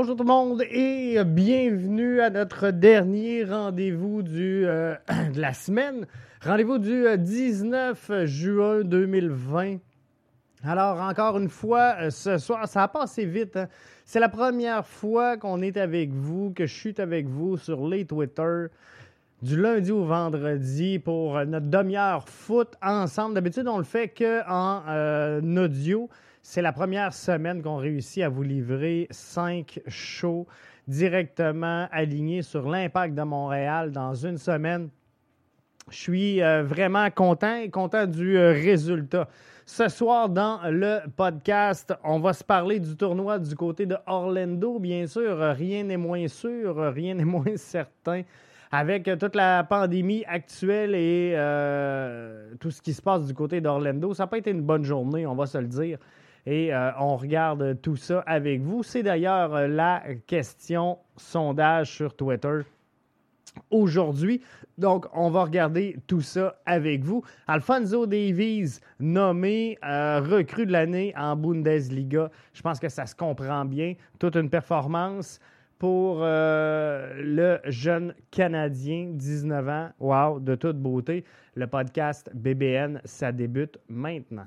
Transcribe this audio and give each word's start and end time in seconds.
Bonjour 0.00 0.16
tout 0.16 0.24
le 0.24 0.28
monde 0.28 0.62
et 0.62 1.22
bienvenue 1.24 2.22
à 2.22 2.30
notre 2.30 2.70
dernier 2.70 3.44
rendez-vous 3.44 4.22
euh, 4.34 4.96
de 5.34 5.38
la 5.38 5.52
semaine. 5.52 6.06
Rendez-vous 6.42 6.78
du 6.78 7.04
19 7.18 8.08
euh, 8.08 8.24
juin 8.24 8.80
2020. 8.80 9.76
Alors, 10.64 11.02
encore 11.02 11.36
une 11.36 11.50
fois, 11.50 11.96
euh, 12.00 12.08
ce 12.08 12.38
soir, 12.38 12.66
ça 12.66 12.84
a 12.84 12.88
passé 12.88 13.26
vite. 13.26 13.58
Hein. 13.58 13.68
C'est 14.06 14.20
la 14.20 14.30
première 14.30 14.86
fois 14.86 15.36
qu'on 15.36 15.60
est 15.60 15.76
avec 15.76 16.14
vous, 16.14 16.50
que 16.56 16.64
je 16.64 16.74
suis 16.74 16.98
avec 16.98 17.26
vous 17.26 17.58
sur 17.58 17.86
les 17.86 18.06
Twitter 18.06 18.68
du 19.42 19.60
lundi 19.60 19.92
au 19.92 20.04
vendredi 20.04 20.98
pour 20.98 21.44
notre 21.44 21.66
demi-heure 21.66 22.26
foot 22.26 22.72
ensemble. 22.80 23.34
D'habitude, 23.34 23.68
on 23.68 23.76
le 23.76 23.84
fait 23.84 24.08
qu'en 24.08 24.82
en 24.88 25.56
audio. 25.58 26.08
C'est 26.42 26.62
la 26.62 26.72
première 26.72 27.12
semaine 27.12 27.62
qu'on 27.62 27.76
réussit 27.76 28.22
à 28.22 28.30
vous 28.30 28.42
livrer 28.42 29.06
cinq 29.10 29.80
shows 29.86 30.46
directement 30.88 31.86
alignés 31.92 32.42
sur 32.42 32.68
l'impact 32.68 33.14
de 33.14 33.22
Montréal 33.22 33.92
dans 33.92 34.14
une 34.14 34.38
semaine. 34.38 34.88
Je 35.90 35.96
suis 35.96 36.42
euh, 36.42 36.62
vraiment 36.62 37.10
content 37.10 37.56
et 37.56 37.68
content 37.68 38.06
du 38.06 38.38
euh, 38.38 38.52
résultat. 38.52 39.28
Ce 39.66 39.88
soir, 39.88 40.30
dans 40.30 40.60
le 40.64 41.00
podcast, 41.14 41.92
on 42.04 42.20
va 42.20 42.32
se 42.32 42.42
parler 42.42 42.80
du 42.80 42.96
tournoi 42.96 43.38
du 43.38 43.54
côté 43.54 43.84
de 43.86 43.96
Orlando. 44.06 44.78
Bien 44.78 45.06
sûr, 45.06 45.38
rien 45.38 45.84
n'est 45.84 45.98
moins 45.98 46.26
sûr, 46.26 46.76
rien 46.92 47.14
n'est 47.14 47.24
moins 47.26 47.56
certain. 47.56 48.22
Avec 48.72 49.10
toute 49.18 49.36
la 49.36 49.62
pandémie 49.64 50.24
actuelle 50.26 50.94
et 50.94 51.34
euh, 51.36 52.54
tout 52.60 52.70
ce 52.70 52.80
qui 52.80 52.94
se 52.94 53.02
passe 53.02 53.26
du 53.26 53.34
côté 53.34 53.60
d'Orlando, 53.60 54.14
ça 54.14 54.22
n'a 54.22 54.26
pas 54.28 54.38
été 54.38 54.50
une 54.50 54.62
bonne 54.62 54.84
journée, 54.84 55.26
on 55.26 55.34
va 55.34 55.46
se 55.46 55.58
le 55.58 55.66
dire 55.66 55.98
et 56.46 56.74
euh, 56.74 56.90
on 56.98 57.16
regarde 57.16 57.80
tout 57.82 57.96
ça 57.96 58.20
avec 58.26 58.60
vous. 58.60 58.82
C'est 58.82 59.02
d'ailleurs 59.02 59.54
euh, 59.54 59.68
la 59.68 60.02
question 60.26 60.98
sondage 61.16 61.90
sur 61.90 62.14
Twitter 62.14 62.60
aujourd'hui. 63.70 64.40
Donc, 64.78 65.06
on 65.12 65.28
va 65.30 65.44
regarder 65.44 65.96
tout 66.06 66.20
ça 66.20 66.56
avec 66.64 67.04
vous. 67.04 67.22
Alfonso 67.46 68.06
Davies, 68.06 68.80
nommé 68.98 69.78
euh, 69.84 70.20
recrue 70.20 70.66
de 70.66 70.72
l'année 70.72 71.12
en 71.16 71.36
Bundesliga. 71.36 72.30
Je 72.52 72.62
pense 72.62 72.78
que 72.78 72.88
ça 72.88 73.06
se 73.06 73.14
comprend 73.14 73.64
bien. 73.64 73.94
Toute 74.18 74.36
une 74.36 74.48
performance 74.48 75.40
pour 75.78 76.20
le 76.20 77.58
jeune 77.64 78.14
Canadien, 78.30 79.12
19 79.14 79.68
ans. 79.68 79.88
Wow, 79.98 80.38
de 80.38 80.54
toute 80.54 80.76
beauté. 80.76 81.24
Le 81.54 81.66
podcast 81.66 82.30
BBN, 82.34 83.00
ça 83.06 83.32
débute 83.32 83.78
maintenant. 83.88 84.46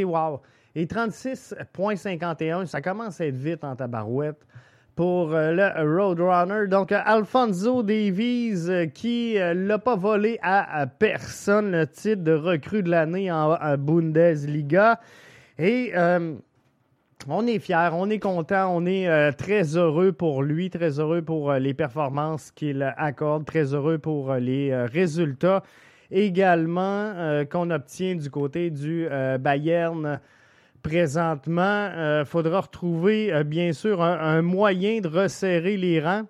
wow. 0.05 0.41
Et 0.75 0.87
36,51, 0.87 2.67
ça 2.67 2.81
commence 2.81 3.21
à 3.21 3.27
être 3.27 3.37
vite 3.37 3.65
en 3.65 3.75
tabarouette 3.75 4.47
pour 4.95 5.33
euh, 5.33 5.53
le 5.53 5.97
Roadrunner. 5.97 6.67
Donc, 6.69 6.93
Alfonso 6.93 7.83
Davies 7.83 8.69
euh, 8.69 8.87
qui 8.87 9.35
ne 9.37 9.67
l'a 9.67 9.79
pas 9.79 9.97
volé 9.97 10.39
à, 10.43 10.87
personne 10.87 11.71
le 11.71 11.87
titre 11.87 12.23
de 12.23 12.33
recrue 12.33 12.83
de 12.83 12.91
l'année 12.91 13.31
en, 13.31 13.57
Bundesliga. 13.79 15.01
Et 15.59 15.93
on 17.31 17.47
est 17.47 17.59
fiers, 17.59 17.91
on 17.93 18.09
est 18.09 18.19
content, 18.19 18.75
on 18.75 18.87
est 18.87 19.07
euh, 19.07 19.33
très 19.33 19.77
heureux 19.77 20.13
pour 20.13 20.43
lui, 20.43 20.71
très 20.71 20.99
heureux 20.99 21.21
pour 21.21 21.51
euh, 21.51 21.59
les 21.59 21.75
performances 21.75 22.51
qu'il 22.51 22.83
accorde, 22.97 23.45
très 23.45 23.75
heureux 23.75 23.99
pour 23.99 24.33
euh, 24.33 24.39
les 24.39 24.75
résultats 24.87 25.63
également 26.11 27.45
qu'on 27.51 27.71
obtient 27.71 28.15
du 28.15 28.31
côté 28.31 28.71
du 28.71 29.07
Bayern 29.41 30.19
présentement. 30.83 31.91
Il 32.21 32.25
faudra 32.25 32.63
retrouver 32.63 33.45
bien 33.45 33.75
sûr 33.75 34.01
un, 34.01 34.41
moyen 34.41 35.01
de 35.01 35.09
resserrer 35.09 35.77
les 35.77 36.01
rangs 36.01 36.25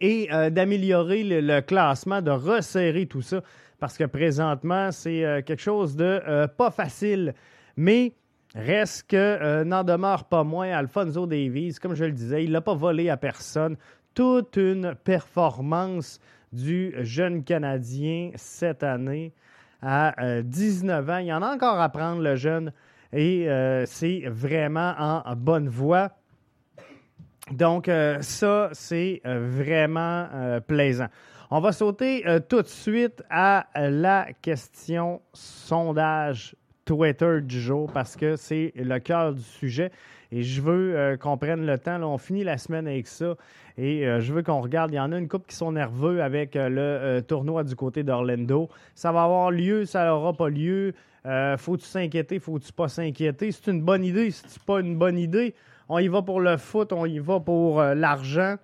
et 0.00 0.26
d'améliorer 0.50 1.22
le, 1.22 1.60
classement, 1.60 2.20
de 2.20 2.32
resserrer 2.32 3.06
tout 3.06 3.22
ça, 3.22 3.42
parce 3.78 3.96
que 3.96 4.02
présentement, 4.06 4.90
c'est 4.90 5.44
quelque 5.46 5.62
chose 5.62 5.94
de 5.94 6.48
pas 6.56 6.72
facile. 6.72 7.34
Mais 7.76 8.12
Reste 8.54 9.04
que 9.08 9.16
euh, 9.16 9.64
n'en 9.64 9.82
demeure 9.82 10.24
pas 10.24 10.44
moins 10.44 10.70
Alfonso 10.70 11.26
Davies, 11.26 11.76
comme 11.80 11.94
je 11.94 12.04
le 12.04 12.12
disais, 12.12 12.44
il 12.44 12.52
n'a 12.52 12.60
pas 12.60 12.74
volé 12.74 13.08
à 13.08 13.16
personne. 13.16 13.76
Toute 14.14 14.56
une 14.56 14.94
performance 14.94 16.20
du 16.52 16.94
jeune 16.98 17.44
Canadien 17.44 18.32
cette 18.34 18.82
année 18.82 19.32
à 19.80 20.42
19 20.42 21.08
euh, 21.08 21.12
ans. 21.12 21.18
Il 21.18 21.26
y 21.26 21.32
en 21.32 21.42
a 21.42 21.54
encore 21.54 21.80
à 21.80 21.88
prendre, 21.88 22.20
le 22.20 22.36
jeune, 22.36 22.72
et 23.10 23.48
euh, 23.48 23.86
c'est 23.86 24.24
vraiment 24.26 24.94
en 24.98 25.34
bonne 25.34 25.68
voie. 25.68 26.10
Donc, 27.50 27.90
ça, 28.20 28.68
c'est 28.72 29.20
vraiment 29.24 30.28
plaisant. 30.66 31.08
On 31.50 31.60
va 31.60 31.72
sauter 31.72 32.24
tout 32.48 32.62
de 32.62 32.68
suite 32.68 33.22
à 33.28 33.66
la 33.74 34.28
question 34.40 35.20
sondage 35.34 36.54
Twitter 36.84 37.40
du 37.42 37.60
jour 37.60 37.90
parce 37.92 38.16
que 38.16 38.36
c'est 38.36 38.72
le 38.74 38.98
cœur 38.98 39.34
du 39.34 39.42
sujet 39.42 39.90
et 40.32 40.42
je 40.42 40.62
veux 40.62 40.96
euh, 40.96 41.16
qu'on 41.16 41.36
prenne 41.36 41.66
le 41.66 41.78
temps. 41.78 42.02
On 42.02 42.18
finit 42.18 42.42
la 42.42 42.56
semaine 42.56 42.88
avec 42.88 43.06
ça 43.06 43.36
et 43.76 44.06
euh, 44.06 44.20
je 44.20 44.32
veux 44.32 44.42
qu'on 44.42 44.60
regarde. 44.60 44.90
Il 44.90 44.96
y 44.96 45.00
en 45.00 45.12
a 45.12 45.18
une 45.18 45.28
couple 45.28 45.46
qui 45.48 45.56
sont 45.56 45.72
nerveux 45.72 46.22
avec 46.22 46.56
euh, 46.56 47.16
le 47.16 47.20
tournoi 47.20 47.64
du 47.64 47.76
côté 47.76 48.02
d'Orlando. 48.02 48.68
Ça 48.94 49.12
va 49.12 49.24
avoir 49.24 49.50
lieu, 49.50 49.84
ça 49.84 50.06
n'aura 50.06 50.32
pas 50.32 50.48
lieu. 50.48 50.94
faut-tu 51.58 51.84
s'inquiéter, 51.84 52.38
faut-tu 52.38 52.72
pas 52.72 52.88
s'inquiéter? 52.88 53.52
C'est 53.52 53.70
une 53.70 53.82
bonne 53.82 54.04
idée, 54.04 54.30
c'est 54.30 54.62
pas 54.62 54.80
une 54.80 54.96
bonne 54.96 55.18
idée. 55.18 55.54
On 55.88 55.98
y 55.98 56.08
va 56.08 56.22
pour 56.22 56.40
le 56.40 56.56
foot, 56.56 56.92
on 56.92 57.04
y 57.04 57.18
va 57.18 57.38
pour 57.38 57.82
l'argent 57.82 58.56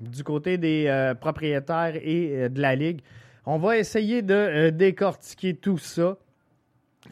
du 0.00 0.22
côté 0.22 0.58
des 0.58 1.12
propriétaires 1.20 1.96
et 1.96 2.48
de 2.50 2.60
la 2.60 2.74
ligue. 2.74 3.00
On 3.46 3.58
va 3.58 3.78
essayer 3.78 4.22
de 4.22 4.70
décortiquer 4.70 5.54
tout 5.54 5.78
ça 5.78 6.18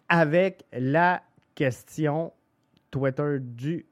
avec 0.09 0.65
la 0.73 1.23
question 1.55 2.33
Twitter 2.91 3.39
du 3.41 3.87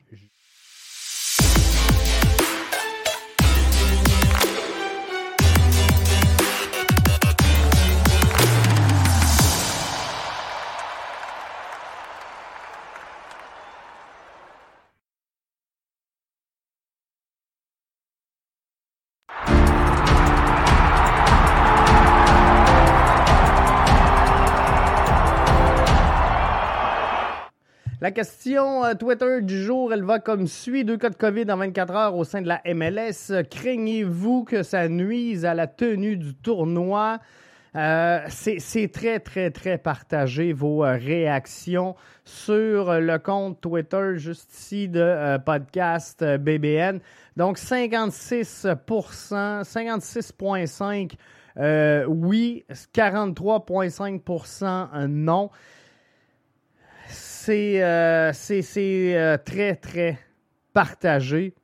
La 28.03 28.13
question 28.13 28.83
euh, 28.83 28.95
Twitter 28.95 29.43
du 29.43 29.63
jour, 29.63 29.93
elle 29.93 30.05
va 30.05 30.21
comme 30.21 30.47
suit. 30.47 30.87
Deux 30.87 30.97
cas 30.97 31.11
de 31.11 31.17
COVID 31.17 31.53
en 31.53 31.59
24 31.59 31.95
heures 31.95 32.17
au 32.17 32.25
sein 32.25 32.41
de 32.41 32.49
la 32.49 32.63
MLS. 32.65 33.45
Craignez-vous 33.51 34.45
que 34.45 34.63
ça 34.63 34.89
nuise 34.89 35.45
à 35.45 35.53
la 35.53 35.67
tenue 35.67 36.17
du 36.17 36.35
tournoi? 36.35 37.19
Euh, 37.77 38.21
c'est 38.29 38.91
très, 38.91 39.21
très, 39.21 39.51
très 39.51 39.77
partagé 39.77 40.55
vos 40.55 40.83
euh, 40.83 40.97
réactions 40.97 41.95
sur 42.25 42.99
le 42.99 43.19
compte 43.19 43.61
Twitter 43.61 44.13
juste 44.15 44.51
ici 44.55 44.89
de 44.89 45.37
podcast 45.45 46.25
BBN. 46.25 47.01
Donc 47.37 47.59
56% 47.59 49.63
56,5 49.63 51.17
oui, 52.09 52.65
43,5% 52.95 55.07
non 55.07 55.51
c'est 58.33 59.41
très, 59.45 59.77
très 59.77 60.19
partagé. 60.73 61.55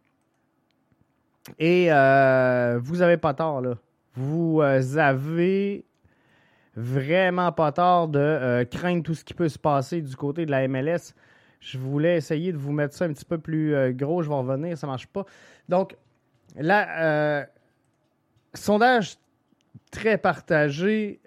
Et 1.58 1.88
vous 1.88 2.96
n'avez 2.96 3.16
pas 3.16 3.34
tort, 3.34 3.60
là. 3.60 3.74
Vous 4.14 4.62
avez 4.62 5.84
vraiment 6.74 7.52
pas 7.52 7.72
tort 7.72 8.08
de 8.08 8.66
craindre 8.70 9.02
tout 9.02 9.14
ce 9.14 9.24
qui 9.24 9.34
peut 9.34 9.48
se 9.48 9.58
passer 9.58 10.00
du 10.00 10.16
côté 10.16 10.46
de 10.46 10.50
la 10.50 10.66
MLS. 10.68 11.14
Je 11.66 11.78
voulais 11.78 12.16
essayer 12.16 12.52
de 12.52 12.58
vous 12.58 12.72
mettre 12.72 12.94
ça 12.94 13.06
un 13.06 13.12
petit 13.12 13.24
peu 13.24 13.38
plus 13.38 13.74
euh, 13.74 13.92
gros. 13.92 14.22
Je 14.22 14.28
vais 14.28 14.34
revenir, 14.34 14.78
ça 14.78 14.86
marche 14.86 15.06
pas. 15.06 15.24
Donc, 15.68 15.96
là, 16.54 16.86
euh, 17.00 17.44
sondage 18.54 19.16
très 19.90 20.18
partagé. 20.18 21.20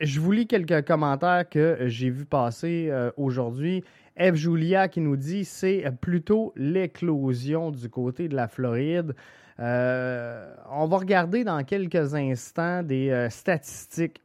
Je 0.00 0.20
vous 0.20 0.32
lis 0.32 0.46
quelques 0.46 0.86
commentaires 0.86 1.48
que 1.48 1.78
j'ai 1.86 2.10
vu 2.10 2.24
passer 2.24 2.88
euh, 2.90 3.10
aujourd'hui. 3.16 3.82
Eve 4.16 4.34
Julia 4.34 4.88
qui 4.88 5.00
nous 5.00 5.16
dit 5.16 5.44
c'est 5.44 5.84
plutôt 6.00 6.52
l'éclosion 6.56 7.70
du 7.70 7.88
côté 7.88 8.28
de 8.28 8.36
la 8.36 8.48
Floride. 8.48 9.14
on 9.58 10.86
va 10.86 10.96
regarder 10.96 11.44
dans 11.44 11.62
quelques 11.64 12.14
instants 12.14 12.82
des 12.82 13.26
statistiques 13.30 14.22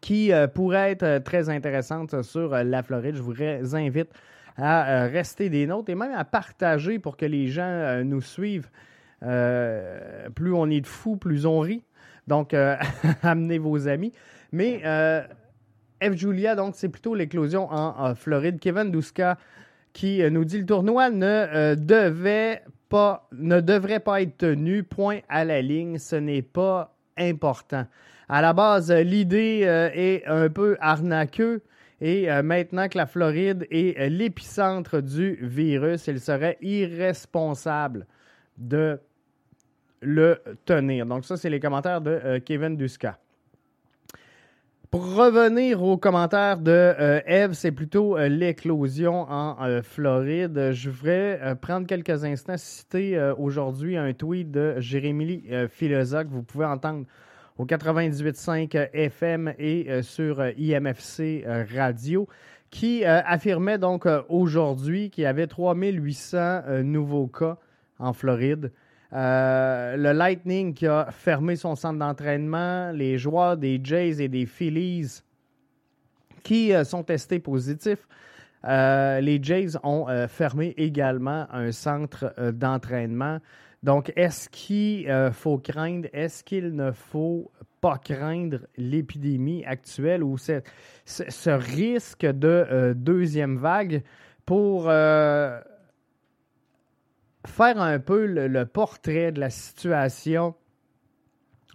qui 0.00 0.30
pourraient 0.54 0.92
être 0.92 1.22
très 1.22 1.50
intéressantes 1.50 2.22
sur 2.22 2.50
la 2.50 2.82
Floride. 2.82 3.16
Je 3.16 3.22
vous 3.22 3.76
invite 3.76 4.10
à 4.58 4.88
euh, 4.88 5.08
rester 5.08 5.48
des 5.48 5.66
nôtres 5.66 5.90
et 5.90 5.94
même 5.94 6.12
à 6.14 6.24
partager 6.24 6.98
pour 6.98 7.16
que 7.16 7.24
les 7.24 7.46
gens 7.46 7.62
euh, 7.62 8.02
nous 8.02 8.20
suivent. 8.20 8.68
Euh, 9.22 10.28
plus 10.30 10.52
on 10.52 10.68
est 10.68 10.80
de 10.80 10.86
fous, 10.86 11.16
plus 11.16 11.46
on 11.46 11.60
rit. 11.60 11.82
Donc, 12.26 12.54
amenez 13.22 13.58
vos 13.58 13.88
amis. 13.88 14.12
Mais 14.52 14.80
F. 16.02 16.12
Julia, 16.14 16.54
donc, 16.54 16.74
c'est 16.76 16.88
plutôt 16.88 17.14
l'éclosion 17.14 17.68
en, 17.70 18.14
Floride. 18.14 18.58
Kevin 18.60 18.90
Duska 18.90 19.38
qui 19.92 20.22
nous 20.30 20.44
dit 20.44 20.58
le 20.58 20.66
tournoi 20.66 21.10
ne 21.10 21.74
devait 21.74 22.62
pas, 22.88 23.28
ne 23.32 23.60
devrait 23.60 24.00
pas 24.00 24.22
être 24.22 24.38
tenu. 24.38 24.82
Point 24.82 25.20
à 25.28 25.44
la 25.44 25.60
ligne. 25.60 25.98
Ce 25.98 26.16
n'est 26.16 26.42
pas 26.42 26.96
important. 27.16 27.86
À 28.28 28.42
la 28.42 28.52
base, 28.52 28.92
l'idée 28.92 29.62
est 29.94 30.26
un 30.26 30.48
peu 30.48 30.76
arnaqueux. 30.80 31.62
Et 32.00 32.30
euh, 32.30 32.42
maintenant 32.42 32.88
que 32.88 32.96
la 32.96 33.06
Floride 33.06 33.66
est 33.70 33.98
euh, 33.98 34.08
l'épicentre 34.08 35.00
du 35.00 35.38
virus, 35.42 36.06
il 36.06 36.20
serait 36.20 36.56
irresponsable 36.60 38.06
de 38.56 39.00
le 40.00 40.40
tenir. 40.64 41.06
Donc 41.06 41.24
ça, 41.24 41.36
c'est 41.36 41.50
les 41.50 41.58
commentaires 41.58 42.00
de 42.00 42.10
euh, 42.10 42.40
Kevin 42.40 42.76
Duska. 42.76 43.18
Pour 44.90 45.14
revenir 45.14 45.82
aux 45.82 45.98
commentaires 45.98 46.58
de 46.58 46.94
Eve, 47.26 47.52
c'est 47.52 47.72
plutôt 47.72 48.16
l'éclosion 48.16 49.26
en 49.30 49.82
Floride. 49.82 50.70
Je 50.72 50.88
voudrais 50.88 51.56
prendre 51.60 51.86
quelques 51.86 52.24
instants, 52.24 52.56
citer 52.56 53.32
aujourd'hui 53.38 53.98
un 53.98 54.14
tweet 54.14 54.50
de 54.50 54.76
Jérémy 54.78 55.44
Philosophe. 55.68 56.28
Vous 56.30 56.42
pouvez 56.42 56.64
entendre 56.64 57.04
au 57.58 57.66
98.5 57.66 58.90
FM 58.92 59.52
et 59.58 59.90
euh, 59.90 60.02
sur 60.02 60.40
euh, 60.40 60.52
IMFC 60.56 61.44
euh, 61.44 61.64
Radio, 61.74 62.28
qui 62.70 63.02
affirmait 63.06 63.78
donc 63.78 64.06
aujourd'hui 64.28 65.08
qu'il 65.08 65.24
y 65.24 65.26
avait 65.26 65.46
3800 65.46 66.82
nouveaux 66.82 67.26
cas 67.26 67.56
en 67.98 68.12
Floride. 68.12 68.72
Le 69.12 70.12
Lightning 70.12 70.74
qui 70.74 70.86
a 70.86 71.08
fermé 71.10 71.56
son 71.56 71.74
centre 71.74 71.98
d'entraînement, 71.98 72.90
les 72.92 73.18
joueurs 73.18 73.56
des 73.56 73.80
Jays 73.82 74.22
et 74.22 74.28
des 74.28 74.46
Phillies 74.46 75.22
qui 76.42 76.72
sont 76.84 77.02
testés 77.02 77.38
positifs. 77.38 78.06
les 78.64 79.38
Jays 79.42 79.76
ont 79.82 80.06
fermé 80.28 80.74
également 80.76 81.46
un 81.52 81.72
centre 81.72 82.32
d'entraînement. 82.52 83.38
Donc, 83.82 84.12
est-ce 84.16 84.48
qu'il 84.48 85.08
euh, 85.08 85.30
faut 85.30 85.58
craindre, 85.58 86.08
est-ce 86.12 86.42
qu'il 86.42 86.74
ne 86.74 86.90
faut 86.90 87.50
pas 87.80 87.98
craindre 87.98 88.60
l'épidémie 88.76 89.64
actuelle 89.64 90.24
ou 90.24 90.36
ce, 90.36 91.50
risque 91.50 92.26
de 92.26 92.48
euh, 92.48 92.94
deuxième 92.94 93.56
vague 93.56 94.02
pour 94.44 94.86
euh, 94.88 95.60
faire 97.46 97.80
un 97.80 97.98
peu 97.98 98.26
le, 98.26 98.66
portrait 98.66 99.32
de 99.32 99.40
la 99.40 99.50
situation? 99.50 100.54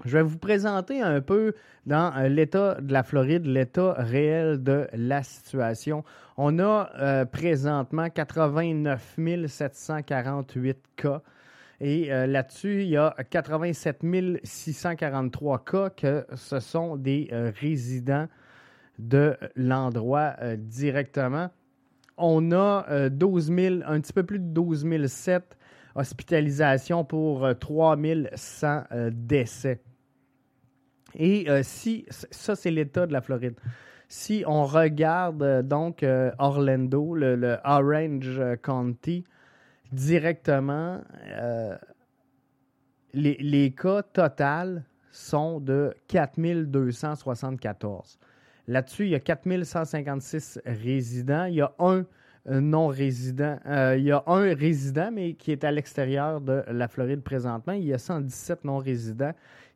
Je 0.05 0.17
vais 0.17 0.23
vous 0.23 0.39
présenter 0.39 1.01
un 1.01 1.21
peu 1.21 1.53
dans 1.85 2.11
l'état 2.27 2.81
de 2.81 2.91
la 2.91 3.03
Floride, 3.03 3.45
l'état 3.45 3.93
réel 3.93 4.63
de 4.63 4.87
la 4.93 5.21
situation. 5.21 6.03
On 6.35 6.57
a 6.59 7.25
présentement 7.31 8.09
89 8.09 9.17
748 9.47 10.77
cas 10.95 11.21
et 11.83 12.13
euh, 12.13 12.27
là-dessus, 12.27 12.83
il 12.83 12.89
y 12.89 12.97
a 12.97 13.13
87 13.29 14.05
643 14.41 15.65
cas 15.65 15.89
que 15.89 16.25
ce 16.33 16.61
sont 16.61 16.95
des 16.95 17.27
euh, 17.33 17.51
résidents 17.59 18.29
de 18.99 19.35
l'endroit 19.57 20.35
euh, 20.41 20.55
directement. 20.55 21.49
On 22.17 22.51
a 22.51 23.09
12 23.09 23.51
000, 23.51 23.75
un 23.85 23.99
petit 23.99 24.13
peu 24.13 24.23
plus 24.23 24.39
de 24.39 24.45
12 24.45 24.85
007 25.07 25.57
hospitalisations 25.95 27.05
pour 27.05 27.47
3 27.59 27.97
100 28.35 28.83
décès. 29.11 29.81
Et 31.15 31.47
si, 31.61 32.05
ça 32.09 32.55
c'est 32.55 32.71
l'état 32.71 33.05
de 33.05 33.13
la 33.13 33.21
Floride. 33.21 33.55
Si 34.07 34.43
on 34.47 34.65
regarde 34.65 35.67
donc 35.67 36.05
Orlando, 36.39 37.15
le 37.15 37.57
Orange 37.63 38.41
County, 38.61 39.23
directement, 39.93 41.01
euh, 41.29 41.77
les, 43.13 43.71
cas 43.71 44.01
total 44.01 44.83
sont 45.11 45.59
de 45.59 45.93
4274. 46.07 48.17
Là-dessus, 48.67 49.05
il 49.05 49.09
y 49.09 49.15
a 49.15 49.19
4156 49.19 50.59
résidents. 50.65 51.45
Il 51.45 51.55
y 51.55 51.61
a 51.61 51.73
un 51.79 52.05
euh, 52.49 52.59
non-résident. 52.59 53.57
Euh, 53.65 53.95
il 53.97 54.03
y 54.03 54.11
a 54.11 54.23
un 54.27 54.53
résident, 54.53 55.11
mais 55.11 55.33
qui 55.33 55.51
est 55.51 55.63
à 55.63 55.71
l'extérieur 55.71 56.41
de 56.41 56.63
la 56.67 56.87
Floride 56.87 57.21
présentement. 57.21 57.73
Il 57.73 57.85
y 57.85 57.93
a 57.93 57.97
117 57.97 58.65
non-résidents 58.65 59.33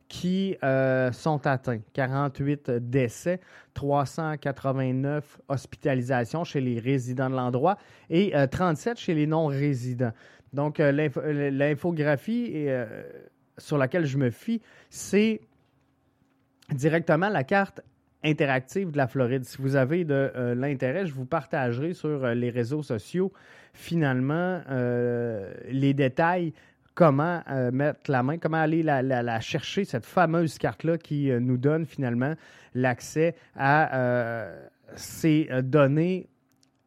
qui 0.08 0.56
euh, 0.62 1.12
sont 1.12 1.46
atteints. 1.46 1.80
48 1.92 2.70
décès, 2.70 3.40
389 3.74 5.40
hospitalisations 5.48 6.44
chez 6.44 6.60
les 6.60 6.78
résidents 6.78 7.28
de 7.28 7.36
l'endroit 7.36 7.76
et 8.08 8.32
37 8.50 8.92
euh, 8.92 9.00
chez 9.00 9.14
les 9.14 9.26
non-résidents. 9.26 10.12
Donc, 10.54 10.78
l'infographie 10.78 12.66
sur 13.58 13.76
laquelle 13.76 14.06
je 14.06 14.16
me 14.16 14.30
fie, 14.30 14.62
c'est 14.88 15.42
directement 16.72 17.28
la 17.28 17.44
carte 17.44 17.82
interactive 18.24 18.90
de 18.90 18.96
la 18.96 19.06
Floride. 19.06 19.44
Si 19.44 19.58
vous 19.60 19.76
avez 19.76 20.04
de 20.04 20.54
l'intérêt, 20.56 21.06
je 21.06 21.14
vous 21.14 21.26
partagerai 21.26 21.94
sur 21.94 22.26
les 22.28 22.50
réseaux 22.50 22.82
sociaux 22.82 23.32
finalement 23.72 24.60
les 25.68 25.94
détails 25.94 26.52
comment 26.98 27.42
euh, 27.48 27.70
mettre 27.70 28.10
la 28.10 28.24
main, 28.24 28.38
comment 28.38 28.56
aller 28.56 28.82
la, 28.82 29.40
chercher, 29.40 29.84
cette 29.84 30.04
fameuse 30.04 30.58
carte-là 30.58 30.98
qui 30.98 31.30
euh, 31.30 31.38
nous 31.38 31.56
donne 31.56 31.86
finalement 31.86 32.34
l'accès 32.74 33.36
à 33.54 33.96
euh, 33.96 34.66
ces 34.96 35.48
données 35.62 36.28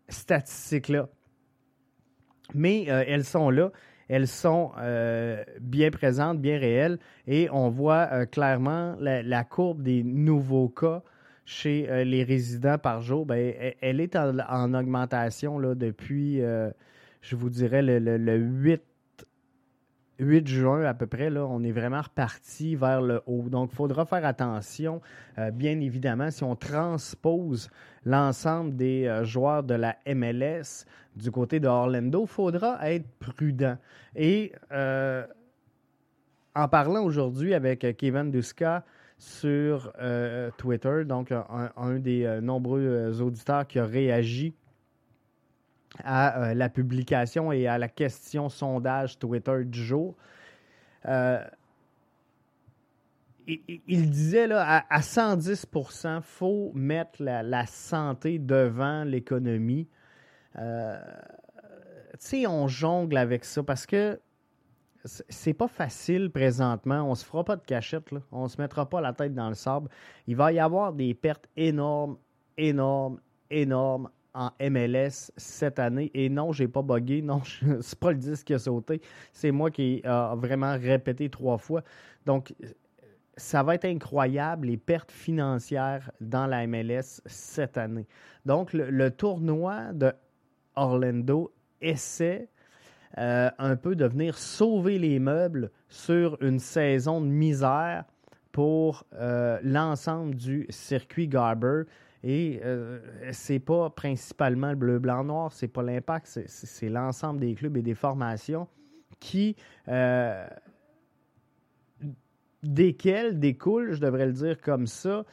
statistiques-là. 0.09 1.07
Mais 2.53 2.83
elles 2.83 3.23
sont 3.23 3.49
là, 3.49 3.71
elles 4.09 4.27
sont 4.27 4.73
bien 5.61 5.89
présentes, 5.91 6.41
bien 6.41 6.59
réelles, 6.59 6.99
et 7.27 7.47
on 7.49 7.69
voit 7.69 8.25
clairement 8.25 8.97
la, 8.99 9.43
courbe 9.45 9.81
des 9.81 10.03
nouveaux 10.03 10.67
cas 10.67 11.01
chez 11.51 12.05
les 12.05 12.23
résidents 12.23 12.77
par 12.77 13.01
jour. 13.01 13.25
Ben, 13.25 13.53
elle, 13.81 13.99
est 13.99 14.15
en, 14.15 14.73
augmentation 14.73 15.59
là, 15.59 15.75
depuis, 15.75 16.39
je 17.21 17.35
vous 17.35 17.49
dirais, 17.49 17.81
le, 17.81 17.99
le 17.99 18.35
8 18.37 18.81
8 20.21 20.47
juin 20.47 20.83
à 20.83 20.93
peu 20.93 21.07
près, 21.07 21.29
là, 21.29 21.45
on 21.45 21.63
est 21.63 21.71
vraiment 21.71 22.01
reparti 22.01 22.75
vers 22.75 23.01
le 23.01 23.21
haut. 23.25 23.49
Donc, 23.49 23.71
il 23.73 23.75
faudra 23.75 24.05
faire 24.05 24.23
attention, 24.25 25.01
euh, 25.37 25.51
bien 25.51 25.79
évidemment, 25.79 26.29
si 26.29 26.43
on 26.43 26.55
transpose 26.55 27.69
l'ensemble 28.05 28.75
des 28.75 29.07
euh, 29.07 29.23
joueurs 29.23 29.63
de 29.63 29.73
la 29.73 29.97
MLS 30.07 30.85
du 31.15 31.31
côté 31.31 31.59
de 31.59 31.67
Orlando, 31.67 32.21
il 32.23 32.27
faudra 32.27 32.89
être 32.89 33.07
prudent. 33.19 33.77
Et 34.15 34.53
euh, 34.71 35.25
en 36.55 36.67
parlant 36.67 37.03
aujourd'hui 37.03 37.53
avec 37.53 37.97
Kevin 37.97 38.29
Duska 38.29 38.83
sur 39.21 39.93
Twitter, 40.57 41.05
donc 41.05 41.31
un 41.31 41.99
des 41.99 42.39
nombreux 42.41 43.21
auditeurs 43.21 43.67
qui 43.67 43.77
a 43.77 43.85
réagi 43.85 44.55
à 46.03 46.41
euh, 46.41 46.53
la 46.53 46.69
publication 46.69 47.51
et 47.51 47.67
à 47.67 47.77
la 47.77 47.87
question 47.87 48.49
sondage 48.49 49.19
Twitter 49.19 49.63
du 49.65 49.83
jour. 49.83 50.15
Euh, 51.05 51.43
il, 53.47 54.09
disait 54.09 54.47
là, 54.47 54.85
à, 54.89 54.99
110% 54.99 56.17
il 56.17 56.21
faut 56.21 56.71
mettre 56.73 57.21
la, 57.21 57.65
santé 57.65 58.39
devant 58.39 59.03
l'économie. 59.03 59.87
Euh, 60.57 60.97
tu 62.13 62.17
sais, 62.19 62.47
on 62.47 62.67
jongle 62.67 63.17
avec 63.17 63.43
ça 63.43 63.63
parce 63.63 63.85
que 63.85 64.19
c'est 65.05 65.53
pas 65.53 65.67
facile 65.67 66.29
présentement. 66.29 67.03
On 67.09 67.15
se 67.15 67.25
fera 67.25 67.43
pas 67.43 67.55
de 67.55 67.63
cachette. 67.63 68.09
On 68.31 68.47
se 68.47 68.59
mettra 68.61 68.87
pas 68.87 69.01
la 69.01 69.13
tête 69.13 69.33
dans 69.33 69.49
le 69.49 69.55
sable. 69.55 69.89
Il 70.27 70.35
va 70.35 70.51
y 70.51 70.59
avoir 70.59 70.93
des 70.93 71.13
pertes 71.13 71.47
énormes, 71.57 72.17
énormes, 72.57 73.19
énormes 73.49 74.09
en 74.33 74.51
MLS 74.59 75.31
cette 75.37 75.79
année. 75.79 76.11
Et 76.13 76.29
non, 76.29 76.51
j'ai 76.51 76.67
pas 76.67 76.81
bugué. 76.81 77.21
Non, 77.21 77.41
c'est 77.81 77.99
pas 77.99 78.11
le 78.11 78.17
disque 78.17 78.47
qui 78.47 78.53
a 78.53 78.59
sauté. 78.59 79.01
C'est 79.33 79.51
moi 79.51 79.71
qui 79.71 80.01
a 80.03 80.35
vraiment 80.35 80.77
répété 80.77 81.29
trois 81.29 81.57
fois. 81.57 81.83
Donc, 82.25 82.53
ça 83.37 83.63
va 83.63 83.75
être 83.75 83.85
incroyable 83.85 84.67
les 84.67 84.77
pertes 84.77 85.11
financières 85.11 86.11
dans 86.19 86.45
la 86.47 86.67
MLS 86.67 87.21
cette 87.25 87.77
année. 87.77 88.07
Donc, 88.45 88.73
le, 88.73 89.09
tournoi 89.09 89.93
de 89.93 90.11
Orlando 90.75 91.51
essaie 91.81 92.49
euh, 93.17 93.49
un 93.57 93.75
peu 93.75 93.95
de 93.95 94.05
venir 94.05 94.37
sauver 94.37 94.97
les 94.97 95.19
meubles 95.19 95.71
sur 95.89 96.37
une 96.41 96.59
saison 96.59 97.21
de 97.21 97.27
misère 97.27 98.05
pour 98.51 99.05
euh, 99.13 99.59
l'ensemble 99.63 100.35
du 100.35 100.65
circuit 100.69 101.27
Garber. 101.27 101.83
Et 102.23 102.61
euh, 102.63 102.99
c'est 103.31 103.59
pas 103.59 103.89
principalement 103.89 104.69
le 104.69 104.75
bleu, 104.75 104.99
blanc, 104.99 105.23
noir, 105.23 105.51
c'est 105.51 105.67
pas 105.67 105.81
l'impact, 105.81 106.27
c'est 106.45 106.89
l'ensemble 106.89 107.39
des 107.39 107.55
clubs 107.55 107.75
et 107.77 107.81
des 107.81 107.95
formations 107.95 108.67
qui 109.19 109.55
euh, 109.87 110.45
desquels 112.61 113.39
découlent, 113.39 113.93
je 113.93 114.01
devrais 114.01 114.27
le 114.27 114.33
dire 114.33 114.61
comme 114.61 114.85
ça, 114.85 115.25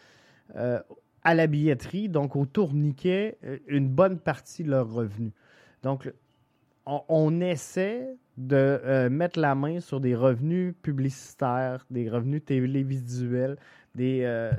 à 0.55 1.35
la 1.35 1.47
billetterie, 1.47 2.09
donc 2.09 2.37
au 2.37 2.47
tourniquet, 2.47 3.37
une 3.67 3.89
bonne 3.89 4.19
partie 4.19 4.65
de 4.65 4.71
leurs 4.71 4.91
revenus. 4.91 5.33
Donc, 5.83 6.11
on, 7.09 7.41
essaie 7.41 8.17
de 8.37 8.57
euh, 8.57 9.11
mettre 9.11 9.39
la 9.39 9.55
main 9.55 9.81
sur 9.81 10.01
des 10.01 10.15
revenus 10.15 10.75
publicitaires, 10.83 11.85
des 11.91 12.09
revenus 12.09 12.45
télévisuels, 12.45 13.57
des, 13.95 14.51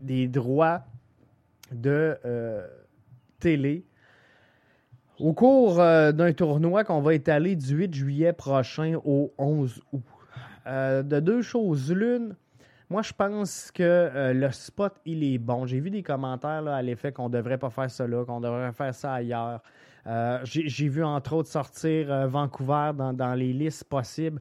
des 0.00 0.28
droits 0.28 0.84
de 1.72 2.16
télé. 3.40 3.84
Au 5.18 5.32
cours 5.32 5.76
d'un 5.76 6.32
tournoi 6.32 6.84
qu'on 6.84 7.00
va 7.00 7.14
étaler 7.14 7.56
du 7.56 7.74
8 7.74 7.94
juillet 7.94 8.32
prochain 8.32 8.98
au 9.04 9.32
11 9.38 9.82
août. 9.92 10.02
Euh, 10.66 11.02
de 11.02 11.20
deux 11.20 11.42
choses 11.42 11.92
l'une, 11.92 12.36
moi, 12.94 13.02
je 13.02 13.12
pense 13.12 13.72
que 13.72 13.82
euh, 13.82 14.32
le 14.32 14.52
spot, 14.52 14.94
il 15.04 15.24
est 15.24 15.38
bon. 15.38 15.66
J'ai 15.66 15.80
vu 15.80 15.90
des 15.90 16.04
commentaires 16.04 16.64
à 16.68 16.80
l'effet 16.80 17.10
qu'on 17.10 17.28
ne 17.28 17.34
devrait 17.34 17.58
pas 17.58 17.68
faire 17.68 17.88
là, 18.06 18.24
qu'on 18.24 18.40
devrait 18.40 18.70
faire 18.70 18.94
ça 18.94 19.14
ailleurs. 19.14 19.60
Euh, 20.06 20.38
j'ai 20.44 20.88
vu, 20.88 21.02
entre 21.02 21.32
autres, 21.32 21.48
sortir 21.48 22.28
Vancouver 22.28 22.92
dans, 22.94 23.34
les 23.34 23.52
listes 23.52 23.82
possibles 23.82 24.40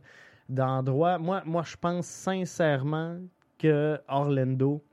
d'endroits. 0.49 1.17
Moi, 1.17 1.41
moi, 1.45 1.63
je 1.65 1.75
pense 1.75 2.05
sincèrement 2.05 3.17
que 3.57 3.99
Orlando 4.07 4.83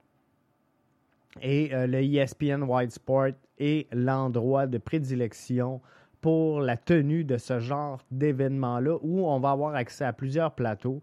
et 1.42 1.68
le 1.70 2.02
ESPN 2.02 2.62
White 2.62 2.92
Sport 2.92 3.32
est 3.58 3.92
l'endroit 3.92 4.66
de 4.66 4.78
prédilection 4.78 5.82
pour 6.22 6.62
la 6.62 6.78
tenue 6.78 7.24
de 7.24 7.36
ce 7.36 7.60
genre 7.60 8.00
d'événement-là 8.10 8.96
où 9.02 9.28
on 9.28 9.38
va 9.38 9.50
avoir 9.50 9.74
accès 9.74 10.06
à 10.06 10.14
plusieurs 10.14 10.52
plateaux. 10.54 11.02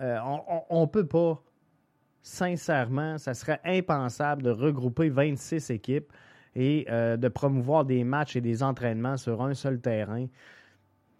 Euh, 0.00 0.18
on 0.70 0.80
ne 0.82 0.86
peut 0.86 1.06
pas, 1.06 1.42
sincèrement, 2.22 3.18
ça 3.18 3.34
serait 3.34 3.60
impensable 3.64 4.42
de 4.42 4.50
regrouper 4.50 5.08
26 5.08 5.70
équipes 5.70 6.12
et 6.54 6.86
euh, 6.90 7.16
de 7.16 7.28
promouvoir 7.28 7.84
des 7.84 8.04
matchs 8.04 8.36
et 8.36 8.40
des 8.40 8.62
entraînements 8.62 9.16
sur 9.16 9.42
un 9.42 9.54
seul 9.54 9.80
terrain. 9.80 10.26